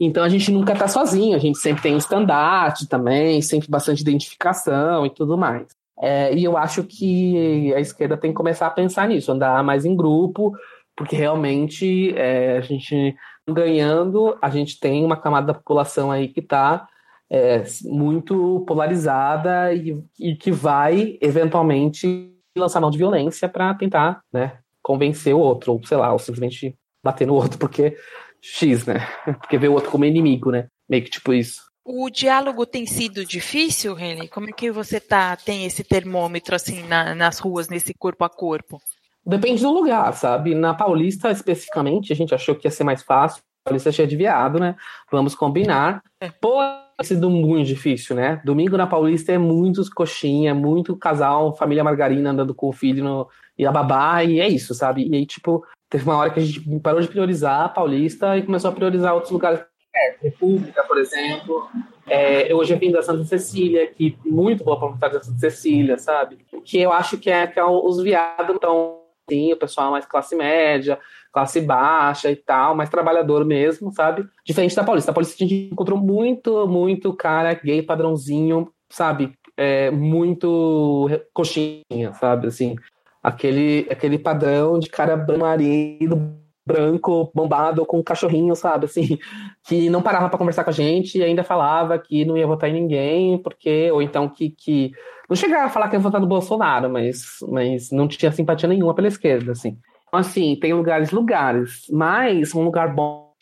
então 0.00 0.24
a 0.24 0.28
gente 0.28 0.50
nunca 0.50 0.74
tá 0.74 0.88
sozinho, 0.88 1.36
a 1.36 1.38
gente 1.38 1.58
sempre 1.58 1.82
tem 1.82 1.94
um 1.94 1.98
estandarte 1.98 2.88
também, 2.88 3.40
sempre 3.40 3.68
bastante 3.68 4.00
identificação 4.00 5.06
e 5.06 5.10
tudo 5.10 5.38
mais. 5.38 5.66
É, 6.00 6.34
e 6.34 6.42
eu 6.42 6.56
acho 6.56 6.82
que 6.82 7.72
a 7.74 7.78
esquerda 7.78 8.16
tem 8.16 8.30
que 8.30 8.36
começar 8.36 8.66
a 8.66 8.70
pensar 8.70 9.06
nisso, 9.06 9.30
andar 9.30 9.62
mais 9.62 9.84
em 9.84 9.94
grupo, 9.94 10.56
porque 10.96 11.14
realmente 11.14 12.12
é, 12.16 12.56
a 12.56 12.60
gente 12.62 13.14
ganhando, 13.48 14.36
a 14.40 14.48
gente 14.48 14.80
tem 14.80 15.04
uma 15.04 15.16
camada 15.16 15.48
da 15.48 15.54
população 15.54 16.10
aí 16.10 16.28
que 16.28 16.40
está 16.40 16.88
é, 17.30 17.62
muito 17.84 18.64
polarizada 18.66 19.72
e, 19.72 20.02
e, 20.18 20.34
que 20.34 20.50
vai, 20.50 21.16
eventualmente, 21.20 22.34
lançar 22.56 22.80
mão 22.80 22.90
de 22.90 22.98
violência 22.98 23.48
para 23.48 23.72
tentar 23.74 24.20
né, 24.32 24.58
convencer 24.82 25.34
o 25.34 25.38
outro, 25.38 25.74
ou 25.74 25.86
sei 25.86 25.96
lá, 25.96 26.12
ou 26.12 26.18
simplesmente 26.18 26.76
bater 27.02 27.26
no 27.26 27.34
outro, 27.34 27.58
porque 27.58 27.96
X, 28.42 28.86
né? 28.86 29.06
Porque 29.38 29.58
vê 29.58 29.68
o 29.68 29.74
outro 29.74 29.90
como 29.90 30.04
inimigo, 30.04 30.50
né? 30.50 30.66
Meio 30.88 31.04
que 31.04 31.10
tipo 31.10 31.32
isso. 31.32 31.60
O 31.84 32.10
diálogo 32.10 32.66
tem 32.66 32.86
sido 32.86 33.24
difícil, 33.24 33.94
Reni? 33.94 34.28
Como 34.28 34.48
é 34.48 34.52
que 34.52 34.70
você 34.70 35.00
tá, 35.00 35.36
tem 35.36 35.64
esse 35.64 35.82
termômetro 35.82 36.54
assim 36.54 36.82
na, 36.86 37.14
nas 37.14 37.38
ruas, 37.38 37.68
nesse 37.68 37.92
corpo 37.94 38.24
a 38.24 38.28
corpo? 38.28 38.78
Depende 39.24 39.62
do 39.62 39.70
lugar, 39.70 40.12
sabe? 40.14 40.54
Na 40.54 40.74
Paulista, 40.74 41.30
especificamente, 41.30 42.12
a 42.12 42.16
gente 42.16 42.34
achou 42.34 42.54
que 42.54 42.66
ia 42.66 42.70
ser 42.70 42.84
mais 42.84 43.02
fácil. 43.02 43.42
A 43.64 43.70
Paulista 43.70 43.88
é 43.88 43.92
cheia 43.92 44.08
de 44.08 44.16
viado, 44.16 44.58
né? 44.58 44.74
Vamos 45.10 45.34
combinar. 45.34 46.02
É. 46.20 46.30
Porém, 46.30 46.90
sido 47.02 47.30
muito 47.30 47.66
difícil, 47.66 48.14
né? 48.16 48.40
Domingo 48.44 48.76
na 48.76 48.86
Paulista 48.86 49.32
é 49.32 49.38
muitos 49.38 49.88
coxinha, 49.88 50.54
muito 50.54 50.96
casal, 50.96 51.56
família 51.56 51.84
margarina 51.84 52.30
andando 52.30 52.54
com 52.54 52.68
o 52.68 52.72
filho 52.72 53.02
no, 53.02 53.28
e 53.58 53.66
a 53.66 53.72
babá, 53.72 54.22
e 54.24 54.40
é 54.40 54.48
isso, 54.48 54.74
sabe? 54.74 55.08
E 55.08 55.14
aí, 55.14 55.26
tipo, 55.26 55.64
teve 55.88 56.04
uma 56.04 56.16
hora 56.16 56.30
que 56.30 56.40
a 56.40 56.42
gente 56.42 56.60
parou 56.80 57.00
de 57.00 57.08
priorizar 57.08 57.62
a 57.62 57.68
Paulista 57.68 58.36
e 58.36 58.42
começou 58.42 58.70
a 58.70 58.74
priorizar 58.74 59.14
outros 59.14 59.32
lugares. 59.32 59.60
É, 59.94 60.16
República, 60.22 60.82
por 60.84 60.98
exemplo. 60.98 61.68
É, 62.06 62.50
eu 62.50 62.58
hoje 62.58 62.74
vim 62.76 62.90
da 62.90 63.02
Santa 63.02 63.24
Cecília, 63.24 63.86
que 63.86 64.16
muito 64.24 64.64
boa 64.64 64.96
para 64.96 65.08
da 65.08 65.22
Santa 65.22 65.38
Cecília, 65.38 65.98
sabe? 65.98 66.38
Que 66.64 66.80
eu 66.80 66.92
acho 66.92 67.18
que 67.18 67.30
é 67.30 67.46
que 67.46 67.58
é 67.58 67.64
os 67.64 68.02
viados 68.02 68.54
estão, 68.54 69.00
sim, 69.28 69.52
o 69.52 69.56
pessoal 69.56 69.90
mais 69.90 70.06
classe 70.06 70.34
média, 70.36 70.98
classe 71.32 71.60
baixa 71.60 72.30
e 72.30 72.36
tal, 72.36 72.74
mais 72.74 72.90
trabalhador 72.90 73.44
mesmo, 73.44 73.92
sabe? 73.92 74.26
Diferente 74.44 74.74
da 74.74 74.84
Paulista. 74.84 75.10
A 75.10 75.14
Paulista 75.14 75.36
a 75.42 75.46
gente 75.46 75.70
encontrou 75.72 75.98
muito, 75.98 76.66
muito 76.66 77.12
cara 77.14 77.54
gay 77.54 77.82
padrãozinho, 77.82 78.68
sabe? 78.88 79.32
É, 79.56 79.90
muito 79.90 81.08
coxinha, 81.32 82.12
sabe? 82.14 82.48
Assim, 82.48 82.76
aquele, 83.22 83.86
aquele 83.90 84.18
padrão 84.18 84.78
de 84.78 84.88
cara 84.88 85.16
marido 85.16 86.40
branco, 86.66 87.30
bombado, 87.34 87.84
com 87.84 87.98
um 87.98 88.02
cachorrinho, 88.02 88.54
sabe? 88.54 88.86
Assim, 88.86 89.18
que 89.66 89.90
não 89.90 90.02
parava 90.02 90.28
para 90.28 90.38
conversar 90.38 90.64
com 90.64 90.70
a 90.70 90.72
gente 90.72 91.18
e 91.18 91.22
ainda 91.22 91.42
falava 91.42 91.98
que 91.98 92.24
não 92.24 92.36
ia 92.36 92.46
votar 92.46 92.70
em 92.70 92.74
ninguém, 92.74 93.38
porque, 93.38 93.90
ou 93.90 94.00
então 94.00 94.28
que, 94.28 94.50
que 94.50 94.92
não 95.28 95.36
chegava 95.36 95.66
a 95.66 95.70
falar 95.70 95.88
que 95.88 95.96
ia 95.96 96.00
votar 96.00 96.20
no 96.20 96.26
Bolsonaro, 96.26 96.88
mas, 96.88 97.38
mas 97.48 97.90
não 97.90 98.06
tinha 98.06 98.32
simpatia 98.32 98.68
nenhuma 98.68 98.94
pela 98.94 99.08
esquerda, 99.08 99.52
assim. 99.52 99.78
Assim, 100.12 100.56
tem 100.56 100.72
lugares, 100.72 101.10
lugares. 101.10 101.86
Mas 101.90 102.54
um 102.54 102.62
lugar 102.62 102.94
bom 102.94 103.32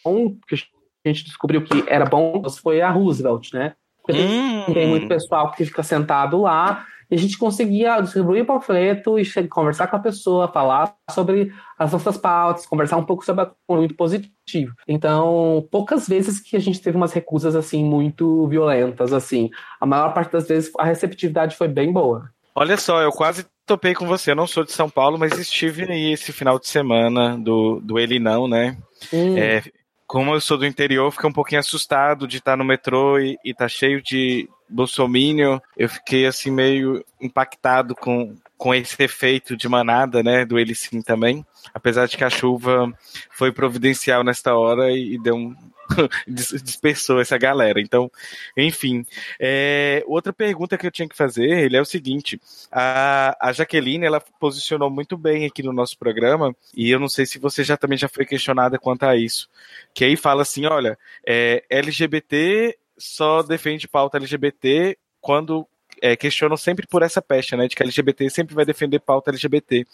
que 0.46 0.54
a 1.04 1.08
gente 1.08 1.25
descobriu 1.25 1.64
que 1.64 1.84
era 1.88 2.04
bom 2.04 2.42
foi 2.62 2.80
a 2.80 2.90
Roosevelt, 2.90 3.52
né? 3.52 3.75
Hum. 4.08 4.72
Tem 4.72 4.88
muito 4.88 5.06
pessoal 5.06 5.50
que 5.52 5.64
fica 5.64 5.82
sentado 5.82 6.40
lá 6.40 6.87
e 7.10 7.14
a 7.14 7.18
gente 7.18 7.38
conseguia 7.38 8.00
distribuir 8.00 8.42
o 8.42 8.46
panfleto 8.46 9.18
e 9.18 9.48
conversar 9.48 9.87
com 9.87 9.96
a 9.96 10.00
pessoa, 10.00 10.48
falar 10.48 10.94
sobre 11.10 11.52
as 11.78 11.92
nossas 11.92 12.18
pautas, 12.18 12.66
conversar 12.66 12.98
um 12.98 13.04
pouco 13.04 13.25
sobre 13.25 13.46
muito 13.68 13.94
positivo. 13.94 14.75
Então, 14.87 15.66
poucas 15.70 16.06
vezes 16.06 16.38
que 16.38 16.56
a 16.56 16.60
gente 16.60 16.80
teve 16.80 16.96
umas 16.96 17.12
recusas 17.12 17.56
assim 17.56 17.82
muito 17.82 18.46
violentas, 18.48 19.12
assim. 19.12 19.50
A 19.80 19.87
maior 19.87 20.12
parte 20.12 20.32
das 20.32 20.46
vezes 20.46 20.70
a 20.78 20.84
receptividade 20.84 21.56
foi 21.56 21.68
bem 21.68 21.92
boa. 21.92 22.30
Olha 22.54 22.76
só, 22.76 23.00
eu 23.00 23.10
quase 23.10 23.46
topei 23.68 23.94
com 23.94 24.06
você. 24.06 24.32
Eu 24.32 24.37
não 24.37 24.46
sou 24.46 24.64
de 24.64 24.72
São 24.72 24.88
Paulo, 24.88 25.18
mas 25.18 25.38
estive 25.38 25.84
aí 25.84 26.12
esse 26.12 26.32
final 26.32 26.58
de 26.58 26.66
semana 26.66 27.37
do, 27.38 27.80
do 27.80 27.98
Ele 27.98 28.18
Não, 28.18 28.48
né? 28.48 28.76
Hum. 29.12 29.37
É, 29.37 29.62
como 30.06 30.34
eu 30.34 30.40
sou 30.40 30.56
do 30.56 30.66
interior, 30.66 31.12
fiquei 31.12 31.28
um 31.28 31.32
pouquinho 31.32 31.60
assustado 31.60 32.26
de 32.26 32.38
estar 32.38 32.56
no 32.56 32.64
metrô 32.64 33.18
e, 33.18 33.37
e 33.44 33.52
tá 33.52 33.68
cheio 33.68 34.02
de 34.02 34.48
bolsomínio. 34.68 35.60
Eu 35.76 35.88
fiquei 35.88 36.26
assim 36.26 36.50
meio 36.50 37.04
impactado 37.20 37.94
com, 37.94 38.34
com 38.56 38.75
esse 38.75 39.00
efeito 39.02 39.56
de 39.56 39.68
manada, 39.68 40.22
né, 40.22 40.44
do 40.46 40.58
Ele 40.58 40.75
Sim 40.75 41.02
também. 41.02 41.44
Apesar 41.75 42.06
de 42.08 42.16
que 42.16 42.25
a 42.25 42.30
chuva 42.30 42.90
foi 43.30 43.52
providencial 43.52 44.25
nesta 44.25 44.56
hora 44.56 44.90
e, 44.90 45.14
e 45.14 45.22
deu 45.22 45.37
um, 45.37 45.54
dispersou 46.26 47.21
essa 47.21 47.38
galera. 47.38 47.80
Então, 47.80 48.11
enfim. 48.57 49.04
É, 49.40 50.02
outra 50.07 50.33
pergunta 50.33 50.76
que 50.76 50.87
eu 50.87 50.90
tinha 50.90 51.09
que 51.09 51.16
fazer 51.16 51.49
ele 51.49 51.76
é 51.76 51.80
o 51.80 51.85
seguinte: 51.85 52.40
a, 52.71 53.37
a 53.40 53.52
Jaqueline 53.52 54.07
ela 54.07 54.21
posicionou 54.21 54.90
muito 54.90 55.16
bem 55.16 55.47
aqui 55.47 55.62
no 55.62 55.73
nosso 55.73 55.99
programa, 55.99 56.54
e 56.76 56.90
eu 56.90 57.00
não 57.00 57.09
sei 57.09 57.26
se 57.26 57.38
você 57.38 57.64
já 57.64 57.76
também 57.76 57.99
já 57.99 58.09
foi 58.09 58.25
questionada 58.25 58.78
quanto 58.78 59.04
a 59.04 59.16
isso. 59.16 59.49
Que 59.95 60.04
aí 60.04 60.16
fala 60.16 60.42
assim: 60.42 60.66
olha, 60.66 60.99
é, 61.26 61.64
LGBT 61.71 62.76
só 62.97 63.42
defende 63.42 63.88
pauta 63.88 64.18
LGBT 64.18 64.97
quando 65.21 65.66
é, 66.02 66.17
questionam 66.17 66.57
sempre 66.57 66.87
por 66.87 67.02
essa 67.02 67.21
pecha, 67.21 67.57
né, 67.57 67.69
de 67.69 67.76
que 67.76 67.83
LGBT 67.83 68.31
sempre 68.31 68.55
vai 68.55 68.64
defender 68.64 69.00
pauta 69.00 69.31
LGBT. 69.31 69.87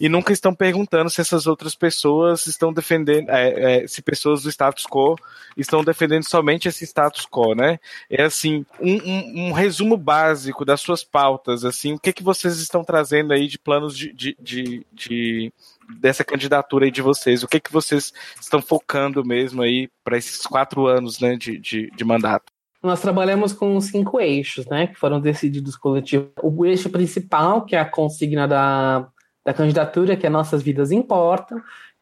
E 0.00 0.08
nunca 0.08 0.32
estão 0.32 0.54
perguntando 0.54 1.10
se 1.10 1.20
essas 1.20 1.46
outras 1.46 1.74
pessoas 1.74 2.46
estão 2.46 2.72
defendendo, 2.72 3.30
é, 3.30 3.82
é, 3.82 3.86
se 3.86 4.02
pessoas 4.02 4.42
do 4.42 4.50
status 4.50 4.86
quo 4.86 5.16
estão 5.56 5.82
defendendo 5.82 6.24
somente 6.24 6.68
esse 6.68 6.84
status 6.84 7.26
quo, 7.26 7.54
né? 7.54 7.78
É 8.10 8.22
assim, 8.22 8.64
um, 8.80 8.96
um, 8.96 9.48
um, 9.48 9.52
resumo 9.52 9.96
básico 9.96 10.64
das 10.64 10.80
suas 10.80 11.04
pautas, 11.04 11.64
assim, 11.64 11.94
o 11.94 11.98
que, 11.98 12.12
que 12.12 12.22
vocês 12.22 12.58
estão 12.58 12.84
trazendo 12.84 13.32
aí 13.32 13.46
de 13.46 13.58
planos 13.58 13.96
de, 13.96 14.12
de, 14.12 14.36
de, 14.40 14.86
de 14.92 15.52
dessa 16.00 16.24
candidatura 16.24 16.84
aí 16.84 16.90
de 16.90 17.02
vocês. 17.02 17.42
O 17.42 17.48
que, 17.48 17.60
que 17.60 17.72
vocês 17.72 18.12
estão 18.40 18.60
focando 18.60 19.24
mesmo 19.24 19.62
aí 19.62 19.88
para 20.04 20.18
esses 20.18 20.42
quatro 20.42 20.86
anos 20.86 21.18
né, 21.20 21.36
de, 21.36 21.58
de, 21.58 21.90
de 21.90 22.04
mandato? 22.04 22.57
Nós 22.88 23.02
trabalhamos 23.02 23.52
com 23.52 23.78
cinco 23.82 24.18
eixos, 24.18 24.64
né, 24.64 24.86
que 24.86 24.94
foram 24.94 25.20
decididos 25.20 25.76
coletivos. 25.76 26.30
O 26.42 26.64
eixo 26.64 26.88
principal, 26.88 27.66
que 27.66 27.76
é 27.76 27.80
a 27.80 27.84
consigna 27.84 28.48
da, 28.48 29.06
da 29.44 29.52
candidatura, 29.52 30.16
que 30.16 30.26
é 30.26 30.30
Nossas 30.30 30.62
Vidas 30.62 30.90
Importam, 30.90 31.60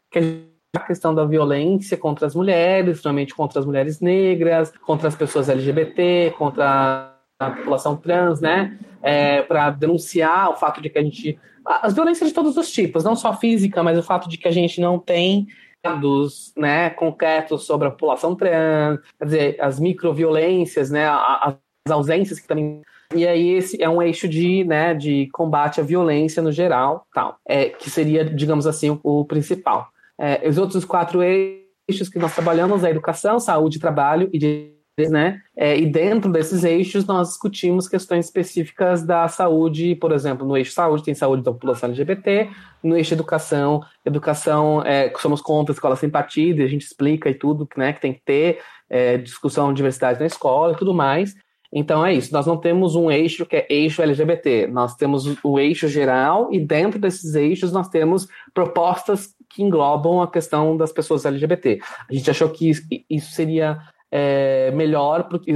que 0.09 0.17
é 0.17 0.77
a 0.77 0.79
questão 0.79 1.13
da 1.13 1.25
violência 1.25 1.97
contra 1.97 2.25
as 2.25 2.33
mulheres, 2.33 2.91
principalmente 2.91 3.35
contra 3.35 3.59
as 3.59 3.65
mulheres 3.65 3.99
negras, 3.99 4.71
contra 4.85 5.09
as 5.09 5.15
pessoas 5.15 5.49
LGBT, 5.49 6.33
contra 6.37 7.13
a 7.37 7.51
população 7.51 7.97
trans, 7.97 8.39
né, 8.39 8.79
é, 9.03 9.41
para 9.41 9.71
denunciar 9.71 10.51
o 10.51 10.55
fato 10.55 10.81
de 10.81 10.89
que 10.89 10.97
a 10.97 11.03
gente 11.03 11.37
as 11.65 11.93
violências 11.93 12.29
de 12.29 12.33
todos 12.33 12.55
os 12.55 12.71
tipos, 12.71 13.03
não 13.03 13.13
só 13.13 13.33
física, 13.33 13.83
mas 13.83 13.99
o 13.99 14.03
fato 14.03 14.29
de 14.29 14.37
que 14.37 14.47
a 14.47 14.51
gente 14.51 14.79
não 14.79 14.97
tem 14.97 15.47
dados 15.83 16.53
né, 16.55 16.89
concretos 16.89 17.65
sobre 17.65 17.87
a 17.87 17.91
população 17.91 18.35
trans, 18.35 18.99
quer 19.17 19.25
dizer, 19.25 19.61
as 19.61 19.79
microviolências, 19.79 20.89
né, 20.89 21.07
as 21.07 21.55
ausências 21.89 22.39
que 22.39 22.47
também 22.47 22.81
e 23.15 23.25
aí 23.25 23.51
esse 23.51 23.81
é 23.81 23.87
um 23.87 24.01
eixo 24.01 24.27
de, 24.27 24.65
né, 24.65 24.93
de 24.93 25.29
combate 25.31 25.79
à 25.79 25.83
violência 25.83 26.41
no 26.41 26.51
geral, 26.51 27.07
tal, 27.13 27.37
é, 27.47 27.69
que 27.69 27.89
seria, 27.89 28.25
digamos 28.25 28.67
assim, 28.67 28.99
o, 29.01 29.23
principal. 29.23 29.87
É, 30.19 30.47
os 30.47 30.57
outros 30.57 30.83
quatro 30.83 31.23
eixos 31.23 32.09
que 32.09 32.19
nós 32.19 32.35
trabalhamos 32.35 32.83
é 32.83 32.89
educação, 32.89 33.39
saúde, 33.39 33.79
trabalho 33.79 34.29
e 34.33 34.76
né? 35.05 35.41
É, 35.55 35.77
e 35.77 35.85
dentro 35.85 36.31
desses 36.31 36.63
eixos 36.63 37.05
nós 37.05 37.29
discutimos 37.29 37.87
questões 37.87 38.25
específicas 38.25 39.03
da 39.03 39.27
saúde, 39.27 39.95
por 39.95 40.11
exemplo, 40.11 40.47
no 40.47 40.57
eixo 40.57 40.71
saúde 40.71 41.03
tem 41.03 41.13
saúde 41.13 41.43
da 41.43 41.51
população 41.51 41.89
LGBT, 41.89 42.49
no 42.81 42.97
eixo 42.97 43.13
educação, 43.13 43.83
educação, 44.03 44.81
é, 44.83 45.13
somos 45.17 45.39
contra 45.39 45.71
a 45.71 45.75
escola 45.75 45.95
sem 45.95 46.09
partido, 46.09 46.63
a 46.63 46.67
gente 46.67 46.81
explica 46.81 47.29
e 47.29 47.35
tudo, 47.35 47.67
né, 47.77 47.93
que 47.93 48.01
tem 48.01 48.13
que 48.13 48.21
ter 48.21 48.59
é, 48.89 49.17
discussão 49.17 49.71
de 49.71 49.77
diversidade 49.77 50.19
na 50.19 50.25
escola 50.25 50.73
e 50.73 50.77
tudo 50.77 50.93
mais. 50.93 51.35
Então 51.71 52.03
é 52.03 52.13
isso, 52.13 52.33
nós 52.33 52.47
não 52.47 52.57
temos 52.57 52.95
um 52.95 53.11
eixo 53.11 53.45
que 53.45 53.57
é 53.57 53.67
eixo 53.69 54.01
LGBT, 54.01 54.67
nós 54.67 54.95
temos 54.95 55.37
o 55.43 55.59
eixo 55.59 55.87
geral 55.87 56.49
e 56.51 56.59
dentro 56.59 56.97
desses 56.97 57.35
eixos 57.35 57.71
nós 57.71 57.89
temos 57.89 58.27
propostas 58.53 59.35
que 59.49 59.61
englobam 59.61 60.21
a 60.21 60.31
questão 60.31 60.75
das 60.75 60.91
pessoas 60.91 61.25
LGBT. 61.25 61.79
A 62.09 62.13
gente 62.13 62.31
achou 62.31 62.49
que 62.49 62.71
isso 63.09 63.31
seria 63.31 63.79
é, 64.11 64.71
melhor, 64.71 65.27
porque 65.27 65.55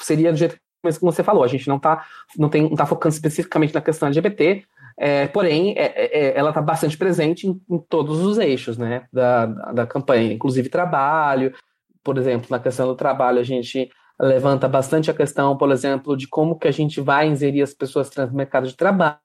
seria 0.00 0.32
do 0.32 0.38
jeito 0.38 0.58
como 0.98 1.12
você 1.12 1.22
falou, 1.22 1.44
a 1.44 1.48
gente 1.48 1.68
não 1.68 1.76
está 1.76 2.06
não 2.38 2.48
tem, 2.48 2.62
não 2.62 2.74
tá 2.74 2.86
focando 2.86 3.14
especificamente 3.14 3.74
na 3.74 3.82
questão 3.82 4.08
LGBT, 4.08 4.64
é, 4.98 5.26
porém, 5.26 5.74
é, 5.76 5.84
é, 5.94 6.18
é 6.18 6.38
ela 6.38 6.50
está 6.50 6.62
bastante 6.62 6.96
presente 6.96 7.46
em, 7.46 7.60
em, 7.70 7.78
todos 7.78 8.20
os 8.20 8.38
eixos 8.38 8.78
né, 8.78 9.06
da, 9.12 9.46
da 9.46 9.86
campanha, 9.86 10.32
inclusive 10.32 10.68
trabalho, 10.68 11.54
por 12.02 12.16
exemplo, 12.16 12.48
na 12.50 12.58
questão 12.58 12.86
do 12.86 12.94
trabalho, 12.94 13.38
a 13.38 13.44
gente 13.44 13.90
levanta 14.20 14.68
bastante 14.68 15.10
a 15.10 15.14
questão, 15.14 15.56
por 15.56 15.70
exemplo, 15.70 16.16
de 16.16 16.26
como 16.26 16.58
que 16.58 16.68
a 16.68 16.72
gente 16.72 17.00
vai 17.00 17.26
inserir 17.26 17.62
as 17.62 17.72
pessoas 17.72 18.10
trans 18.10 18.30
no 18.30 18.36
mercado 18.36 18.66
de 18.66 18.76
trabalho, 18.76 19.18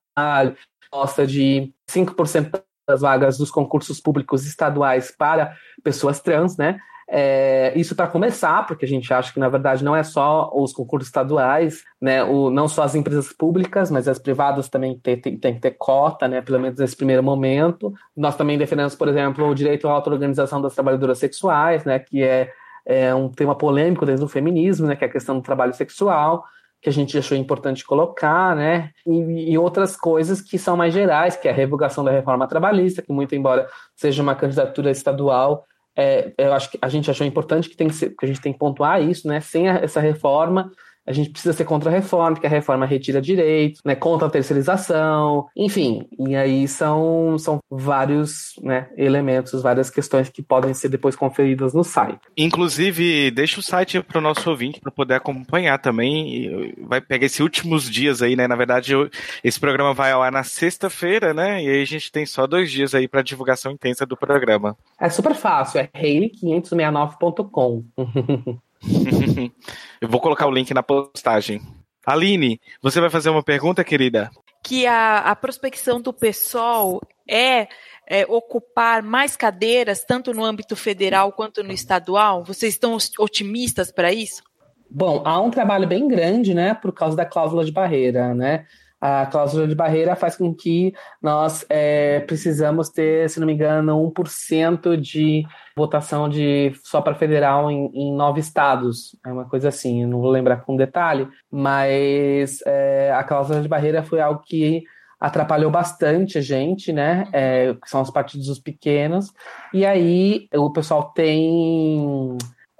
gosta 0.91 1.27
de 1.27 1.73
5% 1.89 2.61
das 2.87 3.01
vagas 3.01 3.37
dos 3.37 3.51
concursos 3.51 3.99
públicos 3.99 4.45
estaduais 4.45 5.13
para 5.17 5.55
pessoas 5.83 6.19
trans, 6.21 6.55
né? 6.55 6.79
É, 7.07 7.71
isso 7.75 7.95
para 7.95 8.07
começar, 8.07 8.65
porque 8.65 8.83
a 8.83 8.87
gente 8.87 9.13
acha 9.13 9.31
que 9.31 9.39
na 9.39 9.47
verdade 9.47 9.83
não 9.83 9.95
é 9.95 10.01
só 10.01 10.51
os 10.55 10.73
concursos 10.73 11.07
estaduais, 11.07 11.83
né, 12.01 12.23
o, 12.23 12.49
não 12.49 12.67
só 12.67 12.81
as 12.81 12.95
empresas 12.95 13.31
públicas, 13.31 13.91
mas 13.91 14.07
as 14.07 14.17
privadas 14.17 14.67
também 14.69 14.97
tem, 14.97 15.19
tem, 15.19 15.37
tem 15.37 15.53
que 15.53 15.61
ter 15.61 15.71
cota, 15.71 16.27
né, 16.27 16.41
pelo 16.41 16.59
menos 16.59 16.79
nesse 16.79 16.95
primeiro 16.95 17.21
momento. 17.21 17.93
Nós 18.17 18.35
também 18.35 18.57
defendemos, 18.57 18.95
por 18.95 19.07
exemplo, 19.07 19.47
o 19.47 19.53
direito 19.53 19.87
à 19.87 19.91
auto-organização 19.91 20.59
das 20.61 20.73
trabalhadoras 20.73 21.19
sexuais, 21.19 21.85
né, 21.85 21.99
que 21.99 22.23
é, 22.23 22.51
é 22.85 23.13
um 23.13 23.29
tema 23.29 23.55
polêmico 23.55 24.05
dentro 24.05 24.21
do 24.21 24.29
feminismo, 24.29 24.87
né, 24.87 24.95
que 24.95 25.03
é 25.03 25.07
a 25.07 25.11
questão 25.11 25.35
do 25.35 25.43
trabalho 25.43 25.73
sexual 25.73 26.43
que 26.81 26.89
a 26.89 26.93
gente 26.93 27.17
achou 27.17 27.35
importante 27.35 27.83
colocar, 27.83 28.55
né? 28.55 28.91
E, 29.07 29.53
e, 29.53 29.57
outras 29.57 29.97
coisas 29.97 30.39
que 30.39 30.59
são 30.59 30.77
mais 30.77 30.93
gerais, 30.93 31.35
que 31.35 31.47
é 31.47 31.51
a 31.51 31.53
revogação 31.53 32.03
da 32.03 32.11
reforma 32.11 32.47
trabalhista, 32.47 33.01
que 33.01 33.11
muito 33.11 33.33
embora 33.33 33.67
seja 33.95 34.21
uma 34.21 34.35
candidatura 34.35 34.91
estadual, 34.91 35.65
é, 35.95 36.33
eu 36.37 36.53
acho 36.53 36.71
que 36.71 36.77
a 36.81 36.89
gente 36.89 37.09
achou 37.09 37.25
importante 37.25 37.69
que, 37.69 37.77
tem 37.77 37.87
que, 37.87 37.95
ser, 37.95 38.09
que 38.15 38.25
a 38.25 38.27
gente 38.27 38.41
tem 38.41 38.51
que 38.51 38.59
pontuar 38.59 39.01
isso, 39.01 39.27
né? 39.27 39.39
Sem 39.39 39.69
a, 39.69 39.75
essa 39.75 39.99
reforma, 39.99 40.71
a 41.05 41.13
gente 41.13 41.29
precisa 41.29 41.53
ser 41.53 41.65
contra 41.65 41.89
a 41.89 41.93
reforma, 41.93 42.33
porque 42.33 42.47
a 42.47 42.49
reforma 42.49 42.85
retira 42.85 43.21
direitos, 43.21 43.81
né, 43.85 43.95
contra 43.95 44.27
a 44.27 44.31
terceirização, 44.31 45.45
enfim. 45.55 46.07
E 46.27 46.35
aí 46.35 46.67
são, 46.67 47.37
são 47.37 47.59
vários 47.69 48.55
né, 48.61 48.89
elementos, 48.97 49.61
várias 49.61 49.89
questões 49.89 50.29
que 50.29 50.41
podem 50.41 50.73
ser 50.73 50.89
depois 50.89 51.15
conferidas 51.15 51.73
no 51.73 51.83
site. 51.83 52.19
Inclusive, 52.35 53.29
deixa 53.31 53.59
o 53.59 53.63
site 53.63 54.01
para 54.01 54.17
o 54.17 54.21
nosso 54.21 54.49
ouvinte 54.49 54.79
para 54.79 54.91
poder 54.91 55.13
acompanhar 55.15 55.77
também. 55.79 56.73
Vai 56.87 57.01
pegar 57.01 57.25
esses 57.25 57.39
últimos 57.39 57.89
dias 57.89 58.21
aí, 58.21 58.35
né? 58.35 58.47
Na 58.47 58.55
verdade, 58.55 58.93
eu, 58.93 59.09
esse 59.43 59.59
programa 59.59 59.93
vai 59.93 60.11
ao 60.11 60.23
ar 60.23 60.31
na 60.31 60.43
sexta-feira, 60.43 61.33
né? 61.33 61.63
E 61.63 61.69
aí 61.69 61.81
a 61.81 61.85
gente 61.85 62.11
tem 62.11 62.25
só 62.25 62.47
dois 62.47 62.71
dias 62.71 62.95
aí 62.95 63.07
para 63.07 63.21
divulgação 63.21 63.71
intensa 63.71 64.05
do 64.05 64.17
programa. 64.17 64.75
É 64.99 65.09
super 65.09 65.35
fácil, 65.35 65.79
é 65.79 65.87
hayley569.com. 65.87 67.83
Eu 70.01 70.07
vou 70.07 70.19
colocar 70.19 70.47
o 70.47 70.51
link 70.51 70.73
na 70.73 70.83
postagem. 70.83 71.61
Aline, 72.05 72.59
você 72.81 73.01
vai 73.01 73.09
fazer 73.09 73.29
uma 73.29 73.43
pergunta, 73.43 73.83
querida? 73.83 74.29
Que 74.63 74.85
a, 74.85 75.17
a 75.19 75.35
prospecção 75.35 75.99
do 75.99 76.13
PSOL 76.13 77.01
é, 77.27 77.67
é, 78.07 78.25
ocupar 78.27 79.01
mais 79.01 79.35
cadeiras, 79.35 80.03
tanto 80.03 80.33
no 80.33 80.43
âmbito 80.43 80.75
federal 80.75 81.31
quanto 81.31 81.63
no 81.63 81.71
estadual? 81.71 82.43
Vocês 82.43 82.73
estão 82.73 82.95
otimistas 83.19 83.91
para 83.91 84.13
isso? 84.13 84.43
Bom, 84.89 85.23
há 85.25 85.41
um 85.41 85.49
trabalho 85.49 85.87
bem 85.87 86.07
grande, 86.07 86.53
né, 86.53 86.73
por 86.73 86.93
causa 86.93 87.17
da 87.17 87.25
cláusula 87.25 87.65
de 87.65 87.71
barreira, 87.71 88.33
né? 88.33 88.65
A 89.05 89.25
cláusula 89.27 89.67
de 89.67 89.75
barreira 89.75 90.15
faz 90.15 90.35
com 90.35 90.53
que 90.53 90.93
nós 91.21 91.63
é, 91.69 92.21
precisamos 92.21 92.89
ter, 92.89 93.29
se 93.29 93.39
não 93.39 93.45
me 93.45 93.53
engano, 93.53 94.11
1% 94.11 94.97
de 94.97 95.43
votação 95.77 96.27
de 96.27 96.73
só 96.83 97.01
para 97.01 97.13
federal 97.13 97.69
em, 97.69 97.91
em, 97.93 98.15
nove 98.15 98.39
estados. 98.39 99.15
É 99.23 99.31
uma 99.31 99.45
coisa 99.45 99.69
assim, 99.69 100.05
não 100.05 100.19
vou 100.19 100.31
lembrar 100.31 100.57
com 100.57 100.75
detalhe, 100.75 101.27
mas 101.51 102.61
é, 102.65 103.11
a 103.13 103.23
cláusula 103.23 103.61
de 103.61 103.67
barreira 103.67 104.01
foi 104.01 104.21
algo 104.21 104.41
que 104.43 104.83
atrapalhou 105.19 105.69
bastante 105.69 106.39
a 106.39 106.41
gente, 106.41 106.91
né? 106.91 107.27
É, 107.31 107.75
são 107.85 108.01
os 108.01 108.09
partidos 108.09 108.57
pequenos. 108.59 109.31
E 109.71 109.85
aí 109.85 110.47
o 110.53 110.71
pessoal 110.71 111.11
tem 111.11 112.37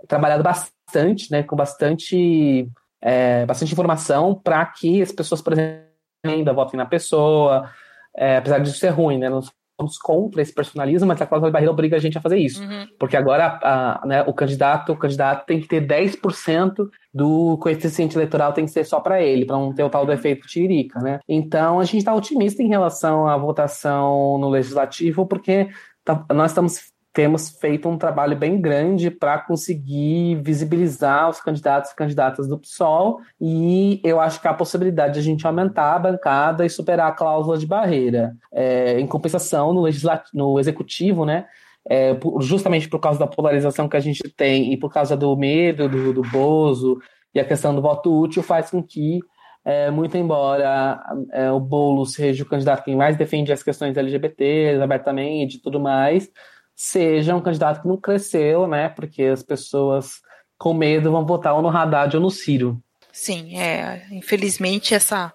trabalhado 0.07 0.41
bastante, 0.41 1.31
né? 1.31 1.43
Com 1.43 1.55
bastante, 1.55 2.67
é, 3.01 3.45
bastante 3.45 3.73
informação 3.73 4.33
para 4.33 4.65
que 4.65 5.01
as 5.03 5.11
pessoas, 5.11 5.41
por 5.41 5.53
exemplo, 5.53 5.84
ainda 6.33 6.53
votem 6.53 6.77
na 6.77 6.85
pessoa, 6.85 7.69
é, 8.15 8.37
apesar 8.37 8.59
disso 8.59 8.77
ser 8.77 8.89
ruim, 8.89 9.17
né? 9.17 9.29
Não 9.29 9.41
somos 9.79 9.97
contra 9.97 10.41
esse 10.41 10.53
personalismo, 10.53 11.07
mas 11.07 11.21
a 11.21 11.25
cláusula 11.25 11.49
de 11.49 11.53
barreira 11.53 11.71
obriga 11.71 11.97
a 11.97 11.99
gente 11.99 12.17
a 12.17 12.21
fazer 12.21 12.37
isso. 12.37 12.63
Uhum. 12.63 12.87
Porque 12.97 13.17
agora 13.17 13.59
a, 13.61 14.03
a, 14.03 14.05
né, 14.05 14.23
o 14.23 14.33
candidato 14.33 14.93
o 14.93 14.97
candidato 14.97 15.45
tem 15.45 15.59
que 15.59 15.67
ter 15.67 15.85
10% 15.85 16.89
do 17.13 17.57
coeficiente 17.57 18.15
eleitoral 18.15 18.53
tem 18.53 18.65
que 18.65 18.71
ser 18.71 18.85
só 18.85 18.99
para 18.99 19.21
ele, 19.21 19.45
para 19.45 19.57
não 19.57 19.73
ter 19.73 19.83
o 19.83 19.89
tal 19.89 20.05
do 20.05 20.11
efeito 20.11 20.47
tiririca, 20.47 20.99
né? 20.99 21.19
Então 21.27 21.79
a 21.79 21.83
gente 21.83 21.97
está 21.97 22.13
otimista 22.13 22.63
em 22.63 22.67
relação 22.67 23.27
à 23.27 23.37
votação 23.37 24.37
no 24.37 24.49
legislativo, 24.49 25.25
porque 25.25 25.69
tá, 26.03 26.25
nós 26.33 26.51
estamos 26.51 26.94
temos 27.15 27.49
feito 27.49 27.87
um 27.87 27.97
trabalho 27.97 28.35
bem 28.35 28.59
grande 28.59 29.09
para 29.09 29.39
conseguir 29.39 30.35
visibilizar 30.43 31.29
os 31.29 31.39
candidatos 31.39 31.91
e 31.91 31.95
candidatas 31.95 32.45
do 32.45 32.59
PSOL 32.59 33.21
e 33.39 34.01
eu 34.03 34.19
acho 34.19 34.41
que 34.41 34.47
há 34.49 34.51
a 34.51 34.55
possibilidade 34.55 35.13
de 35.13 35.19
a 35.19 35.23
gente 35.23 35.47
aumentar 35.47 35.95
a 35.95 35.99
bancada 35.99 36.65
e 36.65 36.69
superar 36.69 37.07
a 37.07 37.13
cláusula 37.13 37.57
de 37.57 37.65
barreira. 37.65 38.35
É, 38.51 38.99
em 38.99 39.07
compensação, 39.07 39.73
no, 39.73 39.87
no 40.33 40.59
executivo, 40.59 41.23
né, 41.23 41.45
é, 41.89 42.17
justamente 42.41 42.89
por 42.89 42.99
causa 42.99 43.17
da 43.17 43.27
polarização 43.27 43.87
que 43.87 43.95
a 43.95 44.01
gente 44.01 44.21
tem 44.35 44.73
e 44.73 44.77
por 44.77 44.91
causa 44.91 45.15
do 45.15 45.33
medo 45.37 45.87
do, 45.87 46.11
do 46.11 46.21
Bozo 46.21 46.99
e 47.33 47.39
a 47.39 47.45
questão 47.45 47.73
do 47.73 47.81
voto 47.81 48.13
útil 48.13 48.43
faz 48.43 48.69
com 48.69 48.83
que 48.83 49.21
é, 49.63 49.89
muito 49.89 50.15
embora 50.17 51.01
é, 51.31 51.49
o 51.49 51.59
Boulos 51.61 52.13
seja 52.13 52.43
o 52.43 52.45
candidato 52.45 52.83
que 52.83 52.93
mais 52.93 53.15
defende 53.15 53.53
as 53.53 53.63
questões 53.63 53.97
LGBT 53.97 54.79
abertamente 54.83 55.55
e 55.55 55.61
tudo 55.61 55.79
mais, 55.79 56.29
seja 56.75 57.35
um 57.35 57.41
candidato 57.41 57.81
que 57.81 57.87
não 57.87 57.97
cresceu, 57.97 58.67
né? 58.67 58.89
Porque 58.89 59.23
as 59.23 59.41
pessoas 59.41 60.21
com 60.57 60.73
medo 60.73 61.11
vão 61.11 61.25
votar 61.25 61.55
ou 61.55 61.61
no 61.61 61.69
Haddad 61.69 62.15
ou 62.15 62.21
no 62.21 62.29
Ciro. 62.29 62.81
Sim, 63.11 63.57
é. 63.57 64.05
Infelizmente 64.11 64.93
essa 64.93 65.31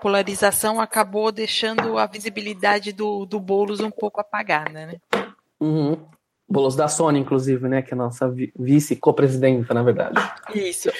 polarização 0.00 0.80
acabou 0.80 1.30
deixando 1.30 1.96
a 1.96 2.06
visibilidade 2.06 2.92
do, 2.92 3.24
do 3.24 3.38
Boulos 3.38 3.78
um 3.80 3.90
pouco 3.90 4.20
apagada, 4.20 4.86
né? 4.86 4.94
Uhum. 5.60 5.96
Boulos 6.48 6.74
da 6.74 6.88
Sony, 6.88 7.20
inclusive, 7.20 7.68
né? 7.68 7.82
Que 7.82 7.92
é 7.92 7.94
a 7.94 7.98
nossa 7.98 8.34
vice-co-presidenta, 8.58 9.72
na 9.72 9.84
verdade. 9.84 10.20
Isso. 10.52 10.90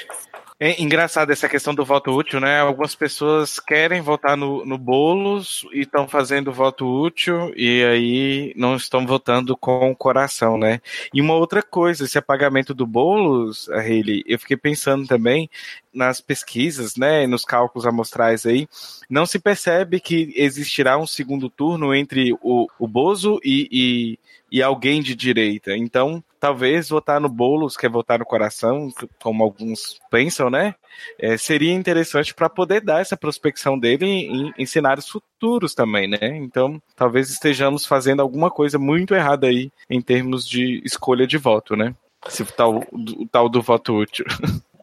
É 0.62 0.78
engraçado 0.82 1.30
essa 1.32 1.48
questão 1.48 1.74
do 1.74 1.86
voto 1.86 2.10
útil, 2.10 2.38
né? 2.38 2.60
Algumas 2.60 2.94
pessoas 2.94 3.58
querem 3.58 4.02
votar 4.02 4.36
no, 4.36 4.62
no 4.66 4.76
Boulos 4.76 5.66
e 5.72 5.80
estão 5.80 6.06
fazendo 6.06 6.52
voto 6.52 6.86
útil 6.86 7.50
e 7.56 7.82
aí 7.82 8.52
não 8.54 8.76
estão 8.76 9.06
votando 9.06 9.56
com 9.56 9.90
o 9.90 9.96
coração, 9.96 10.58
né? 10.58 10.82
E 11.14 11.20
uma 11.22 11.32
outra 11.32 11.62
coisa, 11.62 12.04
esse 12.04 12.18
apagamento 12.18 12.74
do 12.74 12.86
Boulos, 12.86 13.70
Hayley, 13.70 14.22
eu 14.26 14.38
fiquei 14.38 14.54
pensando 14.58 15.06
também 15.06 15.48
nas 15.94 16.20
pesquisas, 16.20 16.94
né, 16.94 17.26
nos 17.26 17.42
cálculos 17.42 17.86
amostrais 17.86 18.44
aí, 18.44 18.68
não 19.08 19.24
se 19.24 19.38
percebe 19.38 19.98
que 19.98 20.30
existirá 20.36 20.98
um 20.98 21.06
segundo 21.06 21.48
turno 21.48 21.94
entre 21.94 22.34
o, 22.42 22.68
o 22.78 22.86
Bozo 22.86 23.40
e, 23.42 23.66
e, 23.72 24.58
e 24.58 24.62
alguém 24.62 25.00
de 25.00 25.16
direita. 25.16 25.74
Então, 25.74 26.22
talvez 26.40 26.88
votar 26.88 27.20
no 27.20 27.28
Boulos, 27.28 27.76
que 27.76 27.84
é 27.84 27.88
votar 27.88 28.18
no 28.18 28.24
coração, 28.24 28.90
como 29.22 29.44
alguns 29.44 30.00
pensam, 30.10 30.48
né? 30.48 30.74
É, 31.18 31.36
seria 31.36 31.72
interessante 31.72 32.34
para 32.34 32.48
poder 32.48 32.80
dar 32.80 33.00
essa 33.00 33.16
prospecção 33.16 33.78
dele 33.78 34.06
em, 34.06 34.52
em, 34.56 34.66
cenários 34.66 35.08
futuros 35.08 35.74
também, 35.74 36.08
né? 36.08 36.18
Então, 36.22 36.80
talvez 36.96 37.30
estejamos 37.30 37.84
fazendo 37.86 38.20
alguma 38.20 38.50
coisa 38.50 38.78
muito 38.78 39.14
errada 39.14 39.46
aí 39.46 39.70
em 39.88 40.00
termos 40.00 40.48
de 40.48 40.80
escolha 40.84 41.26
de 41.26 41.36
voto, 41.36 41.76
né? 41.76 41.94
Se 42.26 42.44
tal, 42.44 42.78
o 42.92 43.26
tal 43.30 43.48
do 43.48 43.60
voto 43.60 43.94
útil. 43.94 44.24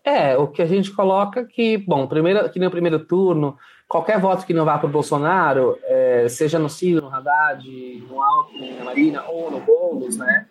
É, 0.04 0.38
o 0.38 0.48
que 0.48 0.62
a 0.62 0.65
gente 0.65 0.89
coloca 0.91 1.43
que, 1.43 1.78
bom, 1.78 2.08
primeiro, 2.08 2.50
que 2.50 2.60
no 2.60 2.72
primeiro 2.72 2.98
turno, 2.98 3.58
qualquer 3.89 4.17
voto 4.17 4.46
que 4.46 4.54
não 4.54 4.63
vá 4.63 4.78
para 4.78 4.88
o 4.88 4.91
Bolsonaro, 4.91 5.78
é, 5.84 6.30
seja 6.30 6.58
no 6.58 6.70
Ciro, 6.70 7.02
no 7.02 7.13
Haddad, 7.13 7.67
no 8.10 8.22
Alckmin, 8.22 8.78
na 8.78 8.86
Marina 8.86 9.26
ou 9.28 9.52
no 9.52 9.60
Boulos, 9.60 10.15
né? 10.15 10.48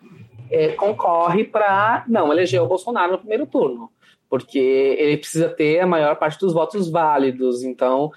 É, 0.49 0.69
concorre 0.69 1.43
para 1.43 2.03
não 2.07 2.31
eleger 2.31 2.61
o 2.61 2.67
Bolsonaro 2.67 3.13
no 3.13 3.17
primeiro 3.19 3.45
turno, 3.45 3.89
porque 4.29 4.59
ele 4.59 5.17
precisa 5.17 5.49
ter 5.49 5.79
a 5.79 5.87
maior 5.87 6.15
parte 6.15 6.39
dos 6.39 6.53
votos 6.53 6.89
válidos. 6.89 7.63
Então, 7.63 8.11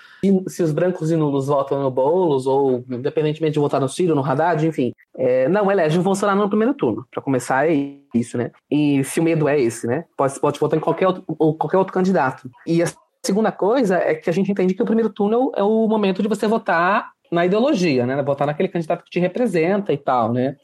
se, 0.49 0.62
os 0.62 0.73
brancos 0.73 1.11
e 1.11 1.16
nulos 1.16 1.47
votam 1.47 1.81
no 1.83 1.90
Boulos, 1.90 2.47
ou 2.47 2.85
independentemente 2.90 3.55
de 3.55 3.61
votar 3.61 3.81
no 3.81 3.88
Ciro, 3.88 4.14
no 4.14 4.25
Haddad, 4.25 4.66
enfim, 4.66 4.93
é, 5.16 5.49
não 5.49 5.71
elege 5.71 5.99
o 5.99 6.03
Bolsonaro 6.03 6.40
no 6.40 6.49
primeiro 6.49 6.75
turno. 6.75 7.07
Para 7.11 7.23
começar, 7.23 7.69
é 7.71 7.97
isso, 8.14 8.37
né? 8.37 8.51
E 8.71 9.05
se 9.05 9.21
o 9.21 9.23
medo 9.23 9.49
é 9.49 9.61
esse, 9.61 9.87
né? 9.87 10.05
Pode, 10.16 10.38
pode 10.40 10.59
votar 10.59 10.79
em 10.79 10.83
qualquer 10.83 11.07
outro, 11.07 11.25
ou 11.38 11.55
qualquer 11.55 11.79
outro 11.79 11.95
candidato. 11.95 12.51
E 12.66 12.83
a 12.83 12.87
segunda 13.25 13.53
coisa 13.53 13.97
é 13.97 14.14
que 14.14 14.29
a 14.31 14.33
gente 14.33 14.51
entende 14.51 14.75
que 14.75 14.83
o 14.83 14.87
primeiro 14.87 15.11
turno 15.11 15.53
é 15.55 15.62
o 15.62 15.87
momento 15.87 16.23
de 16.23 16.29
você 16.29 16.47
votar 16.47 17.12
na 17.31 17.47
ideologia, 17.47 18.05
né? 18.05 18.21
Votar 18.23 18.47
naquele 18.47 18.69
candidato 18.69 19.05
que 19.05 19.11
te 19.11 19.21
representa 19.21 19.93
e 19.93 19.97
tal, 19.97 20.33
né? 20.33 20.57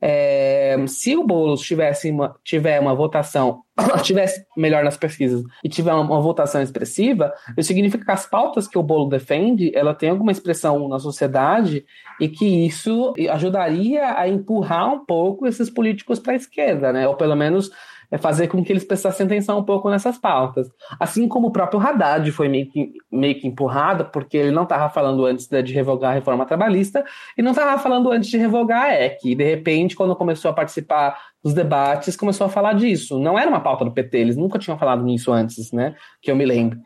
É, 0.00 0.76
se 0.86 1.16
o 1.16 1.24
Boulos 1.24 1.62
tivesse 1.62 2.10
uma, 2.10 2.34
tiver 2.44 2.78
uma 2.80 2.94
votação, 2.94 3.62
tivesse 4.02 4.44
melhor 4.56 4.84
nas 4.84 4.96
pesquisas 4.96 5.42
e 5.64 5.68
tiver 5.68 5.92
uma, 5.92 6.02
uma, 6.02 6.20
votação 6.20 6.60
expressiva, 6.60 7.32
isso 7.56 7.68
significa 7.68 8.04
que 8.04 8.10
as 8.10 8.26
pautas 8.26 8.68
que 8.68 8.76
o 8.76 8.82
Bolo 8.82 9.08
defende, 9.08 9.72
ela 9.74 9.94
tem 9.94 10.10
alguma 10.10 10.32
expressão 10.32 10.86
na 10.88 10.98
sociedade 10.98 11.84
e 12.20 12.28
que 12.28 12.66
isso 12.66 13.14
ajudaria 13.30 14.18
a 14.18 14.28
empurrar 14.28 14.92
um 14.92 15.04
pouco 15.04 15.46
esses 15.46 15.70
políticos 15.70 16.18
para 16.18 16.34
a 16.34 16.36
esquerda, 16.36 16.92
né? 16.92 17.08
Ou 17.08 17.14
pelo 17.14 17.36
menos 17.36 17.70
é 18.10 18.18
fazer 18.18 18.48
com 18.48 18.64
que 18.64 18.72
eles 18.72 18.84
prestassem 18.84 19.26
atenção 19.26 19.58
um 19.58 19.64
pouco 19.64 19.90
nessas 19.90 20.18
pautas. 20.18 20.70
Assim 20.98 21.28
como 21.28 21.48
o 21.48 21.50
próprio 21.50 21.80
Haddad 21.80 22.30
foi 22.32 22.48
meio 22.48 22.68
que, 22.70 22.92
meio 23.10 23.38
que 23.38 23.46
empurrado, 23.46 24.06
porque 24.06 24.36
ele 24.36 24.50
não 24.50 24.64
estava 24.64 24.88
falando 24.88 25.24
antes 25.24 25.48
de 25.48 25.72
revogar 25.72 26.12
a 26.12 26.14
reforma 26.14 26.46
trabalhista 26.46 27.04
e 27.36 27.42
não 27.42 27.52
estava 27.52 27.80
falando 27.80 28.10
antes 28.10 28.30
de 28.30 28.36
revogar 28.36 28.84
a 28.84 29.04
EC. 29.04 29.18
E, 29.24 29.34
de 29.34 29.44
repente, 29.44 29.96
quando 29.96 30.14
começou 30.16 30.50
a 30.50 30.54
participar 30.54 31.18
dos 31.42 31.54
debates, 31.54 32.16
começou 32.16 32.46
a 32.46 32.50
falar 32.50 32.74
disso. 32.74 33.18
Não 33.18 33.38
era 33.38 33.48
uma 33.48 33.60
pauta 33.60 33.84
do 33.84 33.92
PT, 33.92 34.18
eles 34.18 34.36
nunca 34.36 34.58
tinham 34.58 34.78
falado 34.78 35.02
nisso 35.04 35.32
antes, 35.32 35.72
né? 35.72 35.94
Que 36.20 36.30
eu 36.30 36.36
me 36.36 36.44
lembro. 36.44 36.78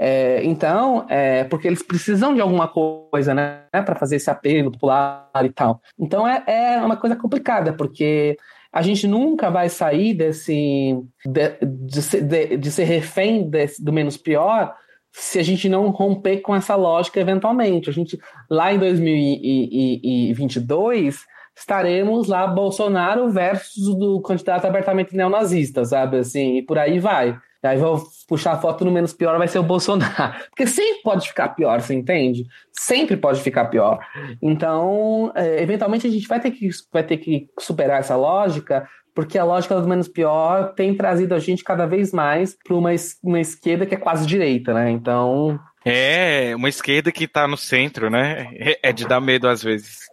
É, 0.00 0.44
então, 0.44 1.04
é, 1.08 1.42
porque 1.42 1.66
eles 1.66 1.82
precisam 1.82 2.32
de 2.32 2.40
alguma 2.40 2.68
coisa, 2.68 3.34
né, 3.34 3.64
para 3.72 3.96
fazer 3.96 4.14
esse 4.14 4.30
apelo 4.30 4.70
popular 4.70 5.28
e 5.42 5.50
tal. 5.50 5.80
Então 5.98 6.26
é, 6.26 6.44
é 6.46 6.80
uma 6.80 6.96
coisa 6.96 7.16
complicada, 7.16 7.72
porque 7.72 8.36
a 8.72 8.82
gente 8.82 9.06
nunca 9.06 9.50
vai 9.50 9.68
sair 9.68 10.14
desse 10.14 10.98
de, 11.24 11.56
de, 11.62 12.02
ser, 12.02 12.22
de, 12.22 12.56
de 12.56 12.70
ser 12.70 12.84
refém 12.84 13.48
desse, 13.48 13.82
do 13.82 13.92
menos 13.92 14.16
pior 14.16 14.74
se 15.10 15.38
a 15.38 15.42
gente 15.42 15.68
não 15.68 15.90
romper 15.90 16.40
com 16.40 16.54
essa 16.54 16.76
lógica 16.76 17.18
eventualmente. 17.18 17.90
A 17.90 17.92
gente 17.92 18.16
lá 18.48 18.72
em 18.72 18.78
2022 18.78 21.26
estaremos 21.56 22.28
lá 22.28 22.46
Bolsonaro 22.46 23.28
versus 23.30 23.96
do 23.96 24.20
candidato 24.20 24.66
abertamente 24.66 25.16
neonazista, 25.16 25.84
sabe 25.84 26.18
assim, 26.18 26.58
e 26.58 26.62
por 26.62 26.78
aí 26.78 27.00
vai. 27.00 27.36
Aí 27.62 27.76
vou 27.76 28.00
puxar 28.28 28.52
a 28.52 28.58
foto 28.58 28.84
no 28.84 28.90
menos 28.90 29.12
pior, 29.12 29.36
vai 29.36 29.48
ser 29.48 29.58
o 29.58 29.62
Bolsonaro. 29.62 30.34
Porque 30.50 30.66
sempre 30.66 31.02
pode 31.02 31.28
ficar 31.28 31.48
pior, 31.50 31.80
você 31.80 31.94
entende? 31.94 32.46
Sempre 32.72 33.16
pode 33.16 33.40
ficar 33.42 33.66
pior. 33.66 33.98
Então, 34.40 35.32
é, 35.34 35.62
eventualmente 35.62 36.06
a 36.06 36.10
gente 36.10 36.28
vai 36.28 36.40
ter, 36.40 36.52
que, 36.52 36.68
vai 36.92 37.02
ter 37.02 37.16
que 37.16 37.48
superar 37.58 38.00
essa 38.00 38.16
lógica, 38.16 38.88
porque 39.14 39.36
a 39.36 39.44
lógica 39.44 39.80
do 39.80 39.88
menos 39.88 40.06
pior 40.06 40.74
tem 40.74 40.94
trazido 40.94 41.34
a 41.34 41.40
gente 41.40 41.64
cada 41.64 41.86
vez 41.86 42.12
mais 42.12 42.56
para 42.64 42.76
uma, 42.76 42.90
uma 43.22 43.40
esquerda 43.40 43.84
que 43.84 43.94
é 43.94 43.98
quase 43.98 44.24
direita, 44.24 44.72
né? 44.72 44.90
Então, 44.90 45.58
é, 45.84 46.54
uma 46.56 46.68
esquerda 46.68 47.10
que 47.10 47.26
tá 47.26 47.46
no 47.46 47.56
centro, 47.56 48.10
né? 48.10 48.50
É, 48.54 48.90
é 48.90 48.92
de 48.92 49.06
dar 49.06 49.20
medo 49.20 49.48
às 49.48 49.62
vezes. 49.62 50.08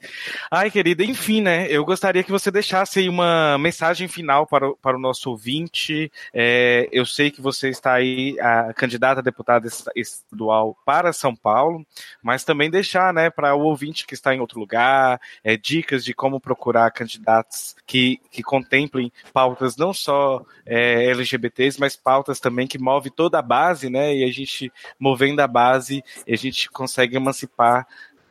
Ai, 0.50 0.72
querida, 0.72 1.04
enfim, 1.04 1.42
né? 1.42 1.68
Eu 1.70 1.84
gostaria 1.84 2.24
que 2.24 2.32
você 2.32 2.50
deixasse 2.50 3.00
aí 3.00 3.10
uma 3.10 3.58
mensagem 3.58 4.08
final 4.08 4.46
para 4.46 4.70
o, 4.70 4.76
para 4.78 4.96
o 4.96 5.00
nosso 5.00 5.30
ouvinte. 5.30 6.12
É, 6.34 6.88
eu 6.92 7.06
sei 7.06 7.30
que 7.30 7.42
você 7.42 7.70
está 7.70 7.94
aí, 7.94 8.38
a 8.40 8.74
candidata 8.74 9.20
a 9.20 9.24
deputada 9.24 9.68
estadual 9.96 10.78
para 10.86 11.12
São 11.12 11.36
Paulo, 11.36 11.86
mas 12.22 12.44
também 12.44 12.70
deixar, 12.70 13.14
né, 13.14 13.30
para 13.30 13.56
o 13.56 13.62
ouvinte 13.62 14.06
que 14.06 14.14
está 14.14 14.34
em 14.34 14.40
outro 14.40 14.60
lugar, 14.60 15.20
é, 15.44 15.58
dicas 15.58 16.06
de 16.06 16.14
como 16.14 16.40
procurar 16.40 16.92
candidatos 16.92 17.76
que, 17.86 18.22
que 18.32 18.44
contemplem 18.44 19.12
pautas 19.34 19.76
não 19.76 19.94
só 19.94 20.44
é, 20.66 21.10
LGBTs, 21.10 21.80
mas 21.80 21.96
pautas 21.96 22.40
também 22.40 22.68
que 22.68 22.78
move 22.78 23.10
toda 23.10 23.40
a 23.40 23.42
base, 23.42 23.90
né? 23.90 24.16
E 24.16 24.24
a 24.24 24.32
gente 24.32 24.72
movendo 25.00 25.40
a 25.42 25.48
base 25.48 25.65
base 25.66 26.04
e 26.28 26.34
a 26.34 26.38
gente 26.38 26.70
consegue 26.70 27.16
emancipar 27.16 27.88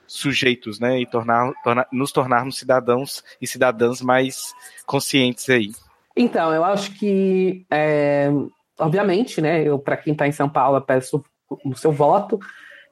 sujeitos, 0.07 0.79
né, 0.79 1.01
e 1.01 1.07
tornar, 1.07 1.53
tornar, 1.63 1.89
nos 1.91 2.13
tornarmos 2.13 2.59
cidadãos 2.59 3.25
e 3.41 3.47
cidadãs 3.47 4.01
mais 4.01 4.55
conscientes 4.87 5.49
aí. 5.49 5.73
Então, 6.17 6.55
eu 6.55 6.63
acho 6.63 6.93
que, 6.93 7.67
é, 7.71 8.31
obviamente, 8.79 9.41
né, 9.41 9.63
eu 9.63 9.79
para 9.79 9.97
quem 9.97 10.13
está 10.13 10.29
em 10.29 10.33
São 10.33 10.49
Paulo, 10.49 10.77
eu 10.77 10.83
peço 10.83 11.25
o 11.65 11.75
seu 11.75 11.91
voto, 11.91 12.39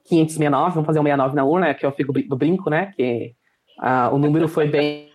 569, 0.06 0.74
vamos 0.74 0.86
fazer 0.86 0.98
um 0.98 1.04
69 1.04 1.36
na 1.36 1.44
urna, 1.44 1.74
que 1.74 1.86
eu 1.86 1.92
fico 1.92 2.12
do 2.12 2.36
brinco, 2.36 2.70
né, 2.70 2.92
que 2.96 3.34
ah, 3.78 4.10
o 4.10 4.18
número 4.18 4.48
foi 4.48 4.66
bem 4.66 5.12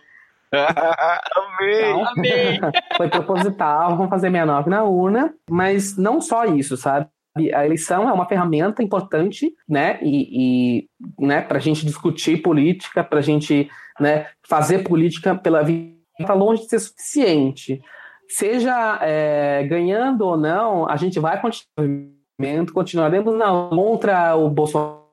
Amei! 0.52 1.90
Então, 1.90 2.08
Amei! 2.08 2.60
Foi 2.96 3.08
proposital, 3.08 3.96
vamos 3.96 4.08
fazer 4.08 4.30
69 4.30 4.70
na 4.70 4.82
urna, 4.82 5.34
mas 5.48 5.96
não 5.96 6.22
só 6.22 6.46
isso, 6.46 6.76
sabe? 6.76 7.06
A 7.54 7.64
eleição 7.64 8.08
é 8.08 8.12
uma 8.12 8.26
ferramenta 8.26 8.82
importante, 8.82 9.54
né, 9.68 9.98
e, 10.02 10.88
e 11.18 11.24
né, 11.24 11.40
para 11.40 11.58
a 11.58 11.60
gente 11.60 11.86
discutir 11.86 12.42
política, 12.42 13.02
para 13.04 13.18
a 13.18 13.22
gente 13.22 13.70
né, 14.00 14.26
fazer 14.46 14.80
política 14.80 15.34
pela 15.34 15.62
vida, 15.62 15.96
está 16.18 16.34
longe 16.34 16.62
de 16.62 16.68
ser 16.68 16.78
suficiente. 16.80 17.80
Seja 18.28 18.98
é, 19.02 19.64
ganhando 19.68 20.22
ou 20.22 20.36
não, 20.36 20.88
a 20.88 20.96
gente 20.96 21.18
vai 21.18 21.40
continuar, 21.40 22.72
continuaremos 22.72 23.34
na 23.36 23.50
contra 23.70 24.36
o 24.36 24.50
Bolsonaro 24.50 25.08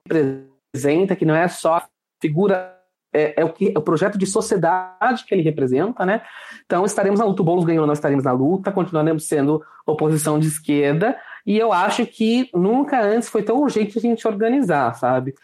representa, 0.75 1.15
que 1.15 1.25
não 1.25 1.35
é 1.35 1.47
só 1.47 1.81
figura 2.21 2.75
é, 3.13 3.41
é, 3.41 3.45
o 3.45 3.49
que 3.49 3.71
é 3.73 3.79
o 3.79 3.81
projeto 3.81 4.17
de 4.17 4.25
sociedade 4.25 5.23
que 5.25 5.33
ele 5.33 5.41
representa, 5.41 6.05
né? 6.05 6.21
Então 6.65 6.85
estaremos 6.85 7.19
na 7.19 7.25
luta, 7.25 7.41
o 7.41 7.45
Boulos 7.45 7.63
ganhou, 7.63 7.87
nós 7.87 7.97
estaremos 7.97 8.25
na 8.25 8.33
luta, 8.33 8.71
continuaremos 8.71 9.25
sendo 9.25 9.63
oposição 9.85 10.37
de 10.37 10.47
esquerda, 10.47 11.17
e 11.45 11.57
eu 11.57 11.71
acho 11.71 12.05
que 12.07 12.49
nunca 12.53 12.99
antes 13.01 13.29
foi 13.29 13.43
tão 13.43 13.57
urgente 13.57 13.97
a 13.97 14.01
gente 14.01 14.27
organizar, 14.27 14.95
sabe? 14.95 15.35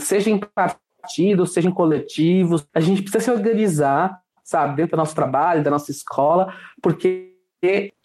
Seja 0.00 0.30
em 0.30 0.38
partidos, 0.38 1.52
seja 1.52 1.68
em 1.68 1.72
coletivos, 1.72 2.66
a 2.74 2.80
gente 2.80 3.02
precisa 3.02 3.24
se 3.24 3.30
organizar, 3.30 4.20
sabe, 4.42 4.76
dentro 4.76 4.96
do 4.96 4.98
nosso 4.98 5.14
trabalho, 5.14 5.62
da 5.62 5.70
nossa 5.70 5.90
escola, 5.90 6.52
porque 6.82 7.34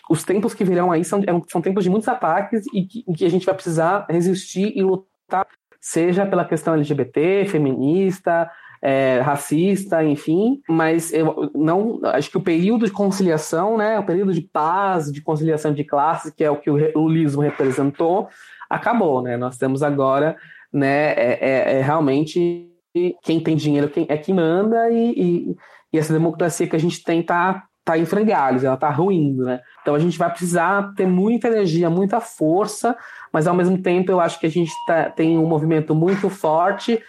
os 0.09 0.23
tempos 0.23 0.53
que 0.53 0.63
virão 0.63 0.91
aí 0.91 1.03
são, 1.03 1.19
é 1.19 1.41
são 1.47 1.61
tempos 1.61 1.83
de 1.83 1.89
muitos 1.89 2.07
ataques 2.07 2.65
e 2.73 2.85
que, 2.85 3.03
que 3.13 3.25
a 3.25 3.29
gente 3.29 3.45
vai 3.45 3.55
precisar 3.55 4.05
resistir 4.09 4.71
e 4.75 4.83
lutar, 4.83 5.47
seja 5.81 6.25
pela 6.25 6.45
questão 6.45 6.75
LGBT, 6.75 7.45
feminista, 7.45 8.49
é, 8.85 9.21
racista, 9.21 10.03
enfim, 10.03 10.61
mas 10.67 11.13
eu 11.13 11.49
não 11.55 12.01
acho 12.03 12.29
que 12.29 12.37
o 12.37 12.41
período 12.41 12.85
de 12.85 12.91
conciliação, 12.91 13.77
né, 13.77 13.97
o 13.97 14.05
período 14.05 14.33
de 14.33 14.41
paz, 14.41 15.09
de 15.09 15.21
conciliação 15.21 15.73
de 15.73 15.85
classes, 15.85 16.33
que 16.33 16.43
é 16.43 16.51
o 16.51 16.57
que 16.57 16.69
o 16.69 16.99
lulismo 16.99 17.41
representou, 17.41 18.27
acabou, 18.69 19.21
né? 19.21 19.37
Nós 19.37 19.57
temos 19.57 19.81
agora, 19.81 20.35
né, 20.71 21.13
é, 21.13 21.39
é, 21.39 21.77
é 21.77 21.81
realmente 21.81 22.69
quem 23.23 23.39
tem 23.39 23.55
dinheiro 23.55 23.89
é 24.09 24.17
quem 24.17 24.35
manda 24.35 24.89
e, 24.89 25.13
e, 25.15 25.55
e, 25.93 25.97
essa 25.97 26.11
democracia 26.11 26.67
que 26.67 26.75
a 26.75 26.79
gente 26.79 27.01
tem 27.03 27.23
tá, 27.23 27.63
tá 27.85 27.97
em 27.97 28.05
frangalhos, 28.05 28.65
ela 28.65 28.77
tá 28.77 28.89
ruindo, 28.89 29.45
né? 29.45 29.61
Então 29.81 29.95
a 29.95 29.99
gente 29.99 30.17
vai 30.17 30.29
precisar 30.29 30.93
ter 30.93 31.07
muita 31.07 31.47
energia, 31.47 31.89
muita 31.89 32.19
força, 32.19 32.97
mas 33.33 33.47
ao 33.47 33.55
mesmo 33.55 33.79
tempo 33.79 34.11
eu 34.11 34.19
acho 34.19 34.39
que 34.39 34.45
a 34.45 34.49
gente 34.49 34.71
tá, 34.85 35.09
tem 35.09 35.39
um 35.39 35.47
movimento 35.47 35.95
muito 35.95 36.29
forte. 36.29 37.01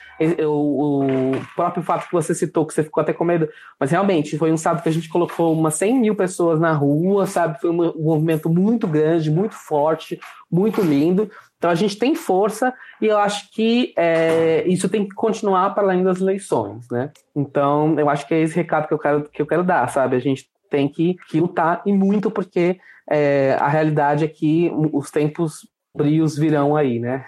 O, 0.47 1.05
o, 1.05 1.07
próprio 1.55 1.83
fato 1.83 2.07
que 2.07 2.13
você 2.13 2.35
citou, 2.35 2.65
que 2.65 2.73
você 2.73 2.83
ficou 2.83 3.03
até 3.03 3.13
com 3.13 3.25
medo, 3.25 3.47
mas 3.79 3.91
realmente 3.91 4.39
foi 4.39 4.51
um 4.51 4.57
sábado 4.57 4.83
que 4.83 4.89
a 4.89 4.93
gente 4.93 5.09
colocou 5.09 5.53
umas 5.53 5.75
100 5.75 6.01
mil 6.01 6.15
pessoas 6.15 6.59
na 6.59 6.73
rua, 6.73 7.27
sabe? 7.27 7.61
Foi 7.61 7.71
um 7.71 7.93
movimento 8.03 8.49
muito 8.49 8.87
grande, 8.87 9.31
muito 9.31 9.55
forte, 9.55 10.19
muito 10.51 10.81
lindo. 10.81 11.31
Então 11.59 11.71
a 11.71 11.75
gente 11.75 11.99
tem 11.99 12.15
força 12.15 12.73
e 13.03 13.07
eu 13.07 13.19
acho 13.19 13.51
que 13.51 13.93
é, 13.97 14.65
isso 14.67 14.89
tem 14.89 15.07
que 15.07 15.15
continuar 15.15 15.75
para 15.75 15.83
além 15.83 16.03
das 16.03 16.21
eleições, 16.21 16.89
né? 16.91 17.11
Então 17.37 17.99
eu 17.99 18.09
acho 18.09 18.27
que 18.27 18.33
é 18.33 18.41
esse 18.41 18.57
recado 18.57 18.89
que 18.89 18.95
eu 18.95 18.99
quero, 18.99 19.29
que 19.29 19.43
eu 19.43 19.47
quero 19.47 19.63
dar, 19.63 19.89
sabe? 19.91 20.17
A 20.17 20.21
gente 20.21 20.49
tem 20.71 20.89
que, 20.89 21.17
que 21.29 21.39
lutar 21.39 21.83
e 21.85 21.93
muito 21.93 22.31
porque 22.31 22.79
é, 23.11 23.57
a 23.61 23.69
realidade 23.69 24.25
é 24.25 24.29
que 24.29 24.73
os 24.93 25.11
tempos 25.11 25.69
brios 25.95 26.37
virão 26.37 26.77
aí, 26.77 26.99
né? 26.99 27.25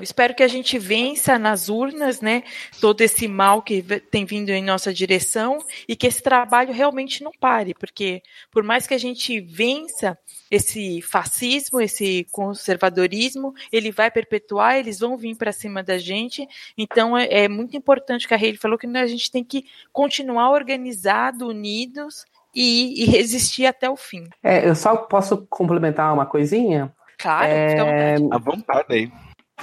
Espero 0.00 0.34
que 0.34 0.42
a 0.42 0.48
gente 0.48 0.78
vença 0.78 1.38
nas 1.38 1.68
urnas, 1.68 2.20
né, 2.20 2.44
todo 2.80 3.00
esse 3.00 3.26
mal 3.26 3.60
que 3.60 3.82
tem 3.82 4.24
vindo 4.24 4.50
em 4.50 4.62
nossa 4.62 4.94
direção 4.94 5.58
e 5.88 5.96
que 5.96 6.06
esse 6.06 6.22
trabalho 6.22 6.72
realmente 6.72 7.24
não 7.24 7.32
pare, 7.32 7.74
porque 7.74 8.22
por 8.50 8.62
mais 8.62 8.86
que 8.86 8.94
a 8.94 8.98
gente 8.98 9.40
vença 9.40 10.16
esse 10.50 11.02
fascismo, 11.02 11.80
esse 11.80 12.26
conservadorismo, 12.30 13.52
ele 13.72 13.90
vai 13.90 14.10
perpetuar, 14.10 14.78
eles 14.78 15.00
vão 15.00 15.16
vir 15.16 15.36
para 15.36 15.52
cima 15.52 15.82
da 15.82 15.98
gente. 15.98 16.46
Então 16.78 17.16
é, 17.16 17.44
é 17.44 17.48
muito 17.48 17.76
importante 17.76 18.28
que 18.28 18.34
a 18.34 18.36
Rei 18.36 18.56
falou 18.56 18.78
que 18.78 18.86
a 18.86 19.06
gente 19.06 19.30
tem 19.30 19.42
que 19.42 19.64
continuar 19.92 20.50
organizado, 20.50 21.48
unidos 21.48 22.24
e, 22.54 23.02
e, 23.02 23.06
resistir 23.06 23.66
até 23.66 23.88
o 23.88 23.96
fim. 23.96 24.24
É, 24.42 24.68
eu 24.68 24.74
só 24.74 24.96
posso 24.96 25.46
complementar 25.48 26.12
uma 26.12 26.26
coisinha. 26.26 26.92
Claro, 27.20 27.50
é... 27.50 28.16
à 28.30 28.38
vontade 28.38 28.86
aí. 28.90 29.12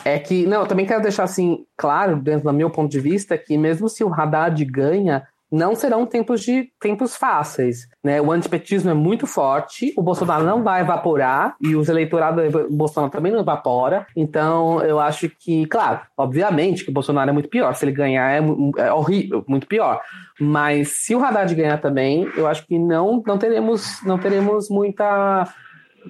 É 0.05 0.19
que, 0.19 0.45
não, 0.45 0.61
eu 0.61 0.67
também 0.67 0.85
quero 0.85 1.01
deixar 1.01 1.23
assim 1.23 1.65
claro, 1.75 2.17
dentro 2.17 2.43
do 2.43 2.53
meu 2.53 2.69
ponto 2.69 2.91
de 2.91 2.99
vista, 2.99 3.37
que 3.37 3.57
mesmo 3.57 3.89
se 3.89 4.03
o 4.03 4.13
Haddad 4.13 4.63
ganha, 4.65 5.27
não 5.51 5.75
serão 5.75 6.05
tempos 6.05 6.41
de 6.41 6.69
tempos 6.79 7.15
fáceis, 7.15 7.87
né? 8.03 8.21
O 8.21 8.31
antipetismo 8.31 8.89
é 8.89 8.93
muito 8.93 9.25
forte, 9.25 9.93
o 9.97 10.01
Bolsonaro 10.01 10.43
não 10.43 10.61
vai 10.61 10.81
evaporar 10.81 11.55
e 11.61 11.75
os 11.75 11.87
eleitorados 11.87 12.51
do 12.51 12.69
Bolsonaro 12.69 13.11
também 13.11 13.31
não 13.31 13.39
evapora. 13.39 14.05
Então, 14.15 14.81
eu 14.81 14.99
acho 14.99 15.29
que, 15.29 15.65
claro, 15.67 16.01
obviamente 16.17 16.83
que 16.83 16.89
o 16.89 16.93
Bolsonaro 16.93 17.29
é 17.29 17.33
muito 17.33 17.49
pior. 17.49 17.73
Se 17.73 17.85
ele 17.85 17.93
ganhar 17.93 18.29
é, 18.29 18.41
é 18.77 18.93
horrível, 18.93 19.43
muito 19.47 19.67
pior. 19.67 20.01
Mas 20.39 20.89
se 20.89 21.15
o 21.15 21.23
Haddad 21.23 21.53
ganhar 21.55 21.77
também, 21.79 22.29
eu 22.35 22.45
acho 22.45 22.65
que 22.67 22.77
não 22.77 23.23
não 23.25 23.37
teremos 23.37 24.03
não 24.03 24.19
teremos 24.19 24.69
muita 24.69 25.47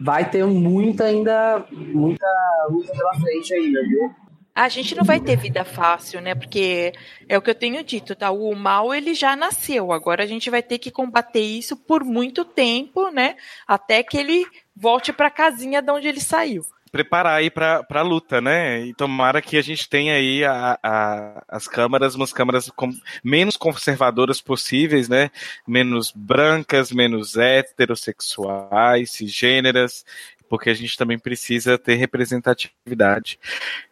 vai 0.02 0.30
ter 0.30 0.46
muita 0.46 1.06
ainda 1.06 1.66
muita 1.72 2.28
luta 2.70 2.92
pela 2.92 3.14
frente 3.16 3.54
ainda, 3.54 3.82
viu? 3.84 4.16
a 4.58 4.70
gente 4.70 4.96
não 4.96 5.04
vai 5.04 5.20
ter 5.20 5.38
vida 5.38 5.64
fácil, 5.64 6.20
né? 6.20 6.34
Porque 6.34 6.92
é 7.30 7.38
o 7.38 7.42
que 7.44 7.52
eu 7.52 7.54
tenho 7.54 7.84
dito, 7.84 8.16
tá? 8.16 8.32
O 8.32 8.56
mal 8.56 8.92
ele 8.92 9.14
já 9.14 9.36
nasceu. 9.36 9.92
Agora 9.92 10.24
a 10.24 10.26
gente 10.26 10.50
vai 10.50 10.64
ter 10.64 10.80
que 10.80 10.90
combater 10.90 11.42
isso 11.42 11.78
por 11.78 12.04
muito 12.04 12.44
tempo, 12.44 13.12
né? 13.12 13.36
Até 13.68 14.02
que 14.02 14.18
ele 14.18 14.48
volte 14.76 15.14
para 15.14 15.28
a 15.28 15.32
casinha 15.32 15.80
de 15.80 15.92
onde 15.92 16.08
ele 16.08 16.20
saiu. 16.20 16.64
Preparar 16.98 17.38
aí 17.38 17.52
para 17.52 17.86
a 17.88 18.02
luta, 18.02 18.42
né? 18.42 18.84
E 18.84 18.92
tomara 18.92 19.40
que 19.40 19.56
a 19.56 19.62
gente 19.62 19.88
tenha 19.88 20.16
aí 20.16 20.44
a, 20.44 20.80
a, 20.82 21.44
as 21.48 21.68
câmaras, 21.68 22.16
umas 22.16 22.34
câmaras 22.34 22.72
com, 22.76 22.92
menos 23.24 23.56
conservadoras 23.56 24.42
possíveis, 24.42 25.08
né? 25.08 25.30
Menos 25.68 26.12
brancas, 26.12 26.92
menos 26.92 27.38
heterossexuais, 27.38 29.12
cisgêneras, 29.12 30.04
porque 30.48 30.70
a 30.70 30.74
gente 30.74 30.98
também 30.98 31.18
precisa 31.18 31.78
ter 31.78 31.96
representatividade. 31.96 33.40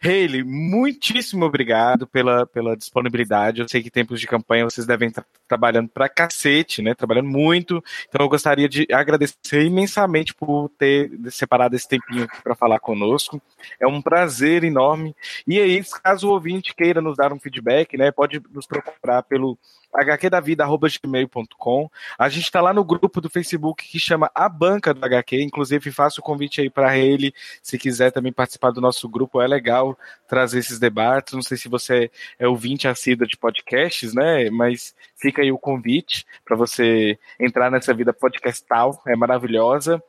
Hayley, 0.02 0.42
muitíssimo 0.42 1.44
obrigado 1.44 2.06
pela, 2.06 2.46
pela 2.46 2.76
disponibilidade. 2.76 3.60
Eu 3.60 3.68
sei 3.68 3.82
que 3.82 3.90
tempos 3.90 4.20
de 4.20 4.26
campanha 4.26 4.64
vocês 4.64 4.86
devem 4.86 5.08
estar 5.08 5.24
trabalhando 5.46 5.88
pra 5.88 6.08
cacete, 6.08 6.82
né? 6.82 6.94
Trabalhando 6.94 7.28
muito. 7.28 7.82
Então 8.08 8.24
eu 8.24 8.28
gostaria 8.28 8.68
de 8.68 8.86
agradecer 8.92 9.64
imensamente 9.64 10.34
por 10.34 10.68
ter 10.78 11.10
separado 11.30 11.76
esse 11.76 11.88
tempinho 11.88 12.24
aqui 12.24 12.42
para 12.42 12.54
falar 12.54 12.80
conosco. 12.80 13.40
É 13.80 13.86
um 13.86 14.02
prazer 14.02 14.64
enorme. 14.64 15.14
E 15.46 15.60
aí, 15.60 15.82
caso 16.02 16.28
o 16.28 16.32
ouvinte 16.32 16.74
queira 16.74 17.00
nos 17.00 17.16
dar 17.16 17.32
um 17.32 17.38
feedback, 17.38 17.96
né? 17.96 18.10
Pode 18.10 18.42
nos 18.52 18.66
procurar 18.66 19.22
pelo 19.22 19.58
hqdavida.gmail.com. 20.04 21.90
A 22.18 22.28
gente 22.28 22.44
está 22.44 22.60
lá 22.60 22.72
no 22.72 22.84
grupo 22.84 23.20
do 23.20 23.30
Facebook 23.30 23.86
que 23.88 23.98
chama 23.98 24.30
A 24.34 24.48
Banca 24.48 24.92
do 24.92 25.04
HQ. 25.04 25.42
Inclusive, 25.42 25.90
faço 25.90 26.20
o 26.20 26.24
convite 26.24 26.60
aí 26.60 26.70
para 26.70 26.96
ele, 26.96 27.32
se 27.62 27.78
quiser 27.78 28.10
também 28.10 28.32
participar 28.32 28.70
do 28.70 28.80
nosso 28.80 29.08
grupo. 29.08 29.40
É 29.40 29.46
legal 29.46 29.98
trazer 30.28 30.58
esses 30.58 30.78
debates. 30.78 31.34
Não 31.34 31.42
sei 31.42 31.56
se 31.56 31.68
você 31.68 32.10
é 32.38 32.46
ouvinte 32.46 32.88
assíduo 32.88 33.26
de 33.26 33.36
podcasts, 33.36 34.12
né? 34.14 34.50
Mas 34.50 34.94
fica 35.16 35.42
aí 35.42 35.50
o 35.50 35.58
convite 35.58 36.26
para 36.44 36.56
você 36.56 37.18
entrar 37.38 37.70
nessa 37.70 37.94
vida 37.94 38.12
podcastal. 38.12 39.00
É 39.06 39.16
maravilhosa. 39.16 40.02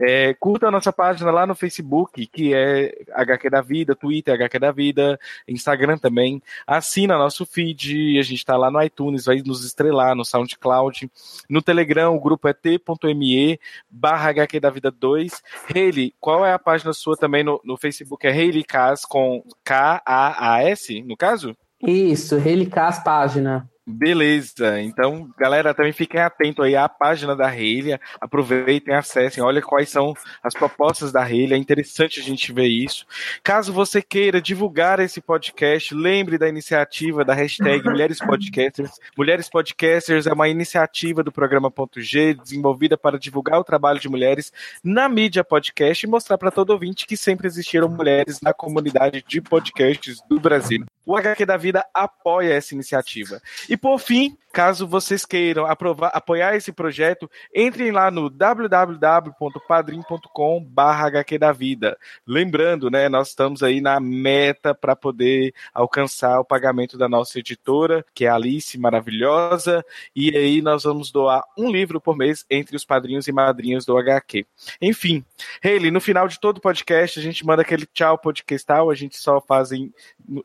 É, 0.00 0.34
curta 0.34 0.68
a 0.68 0.70
nossa 0.70 0.92
página 0.92 1.30
lá 1.30 1.46
no 1.46 1.54
Facebook, 1.54 2.26
que 2.26 2.54
é 2.54 2.94
HQ 3.12 3.50
da 3.50 3.60
Vida, 3.60 3.94
Twitter 3.94 4.34
HQ 4.34 4.58
da 4.58 4.72
Vida, 4.72 5.18
Instagram 5.48 5.98
também. 5.98 6.42
Assina 6.66 7.18
nosso 7.18 7.44
feed. 7.46 8.18
A 8.18 8.22
gente 8.22 8.38
está 8.38 8.56
lá 8.56 8.70
no 8.70 8.82
iTunes 8.82 9.28
vai 9.32 9.42
nos 9.44 9.64
estrelar 9.64 10.14
no 10.14 10.24
SoundCloud. 10.24 11.10
No 11.48 11.62
Telegram, 11.62 12.14
o 12.14 12.20
grupo 12.20 12.48
é 12.48 12.52
t.me 12.52 13.58
barra 13.90 14.30
HQ 14.30 14.60
da 14.60 14.70
Vida 14.70 14.90
2. 14.90 15.42
Hayley, 15.74 16.14
qual 16.20 16.44
é 16.44 16.52
a 16.52 16.58
página 16.58 16.92
sua 16.92 17.16
também 17.16 17.42
no, 17.42 17.60
no 17.64 17.76
Facebook? 17.76 18.26
É 18.26 18.30
Hayley 18.30 18.64
Cas 18.64 19.04
com 19.04 19.42
K-A-A-S, 19.64 21.02
no 21.02 21.16
caso? 21.16 21.56
Isso, 21.82 22.36
Hayley 22.36 22.66
Cas 22.66 23.02
página. 23.02 23.68
Beleza, 23.84 24.80
então 24.80 25.28
galera 25.36 25.74
também 25.74 25.92
fiquem 25.92 26.20
atentos 26.20 26.64
aí 26.64 26.76
à 26.76 26.88
página 26.88 27.34
da 27.34 27.48
Reilha, 27.48 28.00
aproveitem, 28.20 28.94
acessem, 28.94 29.42
olha 29.42 29.60
quais 29.60 29.88
são 29.88 30.14
as 30.40 30.54
propostas 30.54 31.10
da 31.10 31.24
Reilha, 31.24 31.56
é 31.56 31.58
interessante 31.58 32.20
a 32.20 32.22
gente 32.22 32.52
ver 32.52 32.68
isso. 32.68 33.04
Caso 33.42 33.72
você 33.72 34.00
queira 34.00 34.40
divulgar 34.40 35.00
esse 35.00 35.20
podcast, 35.20 35.92
lembre 35.96 36.38
da 36.38 36.48
iniciativa 36.48 37.24
da 37.24 37.34
hashtag 37.34 37.82
Mulheres 37.90 38.20
Podcasters. 38.20 38.92
Mulheres 39.18 39.50
Podcasters 39.50 40.28
é 40.28 40.32
uma 40.32 40.48
iniciativa 40.48 41.24
do 41.24 41.32
programa 41.32 41.68
Ponto 41.68 42.00
G, 42.00 42.34
desenvolvida 42.34 42.96
para 42.96 43.18
divulgar 43.18 43.58
o 43.58 43.64
trabalho 43.64 43.98
de 43.98 44.08
mulheres 44.08 44.52
na 44.84 45.08
mídia 45.08 45.42
podcast 45.42 46.06
e 46.06 46.08
mostrar 46.08 46.38
para 46.38 46.52
todo 46.52 46.70
ouvinte 46.70 47.04
que 47.04 47.16
sempre 47.16 47.48
existiram 47.48 47.88
mulheres 47.88 48.40
na 48.40 48.54
comunidade 48.54 49.24
de 49.26 49.40
podcasts 49.40 50.22
do 50.28 50.38
Brasil. 50.38 50.86
O 51.04 51.16
HQ 51.16 51.44
da 51.44 51.56
Vida 51.56 51.84
apoia 51.92 52.54
essa 52.54 52.74
iniciativa. 52.74 53.40
E 53.68 53.76
por 53.76 53.98
fim, 53.98 54.36
Caso 54.52 54.86
vocês 54.86 55.24
queiram 55.24 55.64
aprovar, 55.64 56.08
apoiar 56.08 56.54
esse 56.54 56.70
projeto, 56.72 57.30
entrem 57.54 57.90
lá 57.90 58.10
no 58.10 58.28
www.padrim.com 58.28 60.70
HQ 60.76 61.38
da 61.38 61.52
Vida. 61.52 61.96
Lembrando, 62.26 62.90
né, 62.90 63.08
nós 63.08 63.28
estamos 63.28 63.62
aí 63.62 63.80
na 63.80 63.98
meta 63.98 64.74
para 64.74 64.94
poder 64.94 65.54
alcançar 65.72 66.38
o 66.38 66.44
pagamento 66.44 66.98
da 66.98 67.08
nossa 67.08 67.38
editora, 67.38 68.04
que 68.14 68.26
é 68.26 68.28
a 68.28 68.34
Alice 68.34 68.78
Maravilhosa, 68.78 69.82
e 70.14 70.36
aí 70.36 70.60
nós 70.60 70.82
vamos 70.82 71.10
doar 71.10 71.42
um 71.56 71.70
livro 71.70 71.98
por 72.00 72.16
mês 72.16 72.44
entre 72.50 72.76
os 72.76 72.84
padrinhos 72.84 73.28
e 73.28 73.32
madrinhas 73.32 73.86
do 73.86 73.96
HQ. 73.96 74.44
Enfim, 74.80 75.24
Hayley, 75.64 75.90
no 75.90 76.00
final 76.00 76.28
de 76.28 76.38
todo 76.38 76.60
podcast, 76.60 77.18
a 77.18 77.22
gente 77.22 77.44
manda 77.46 77.62
aquele 77.62 77.86
tchau 77.86 78.18
podcastal, 78.18 78.90
a 78.90 78.94
gente 78.94 79.16
só 79.16 79.40
faz, 79.40 79.72
em, 79.72 79.92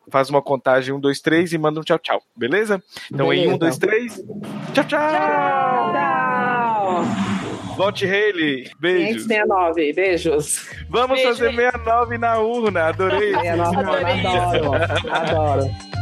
faz 0.10 0.30
uma 0.30 0.42
contagem 0.42 0.94
1, 0.94 1.00
2, 1.00 1.20
3 1.20 1.54
e 1.54 1.58
manda 1.58 1.80
um 1.80 1.84
tchau, 1.84 2.00
tchau, 2.00 2.22
beleza? 2.36 2.82
Então 3.12 3.28
beleza. 3.28 3.50
aí 3.50 3.54
1, 3.54 3.58
2, 3.58 3.78
3 3.78 3.97
vocês. 3.98 4.24
Tchau, 4.74 4.84
tchau! 4.84 5.10
Tchau! 5.10 5.92
tchau. 5.94 7.04
Volte 7.78 8.08
Haley, 8.08 8.72
beijos. 8.80 9.28
569, 9.28 9.94
beijos. 9.94 10.68
Vamos 10.90 11.18
Beijo, 11.18 11.30
fazer 11.30 11.52
69 11.54 12.18
na 12.18 12.40
urna, 12.40 12.88
adorei. 12.88 13.34
69, 13.34 13.78
adorei. 13.78 14.26
adoro, 14.26 14.74
adoro. 15.12 15.97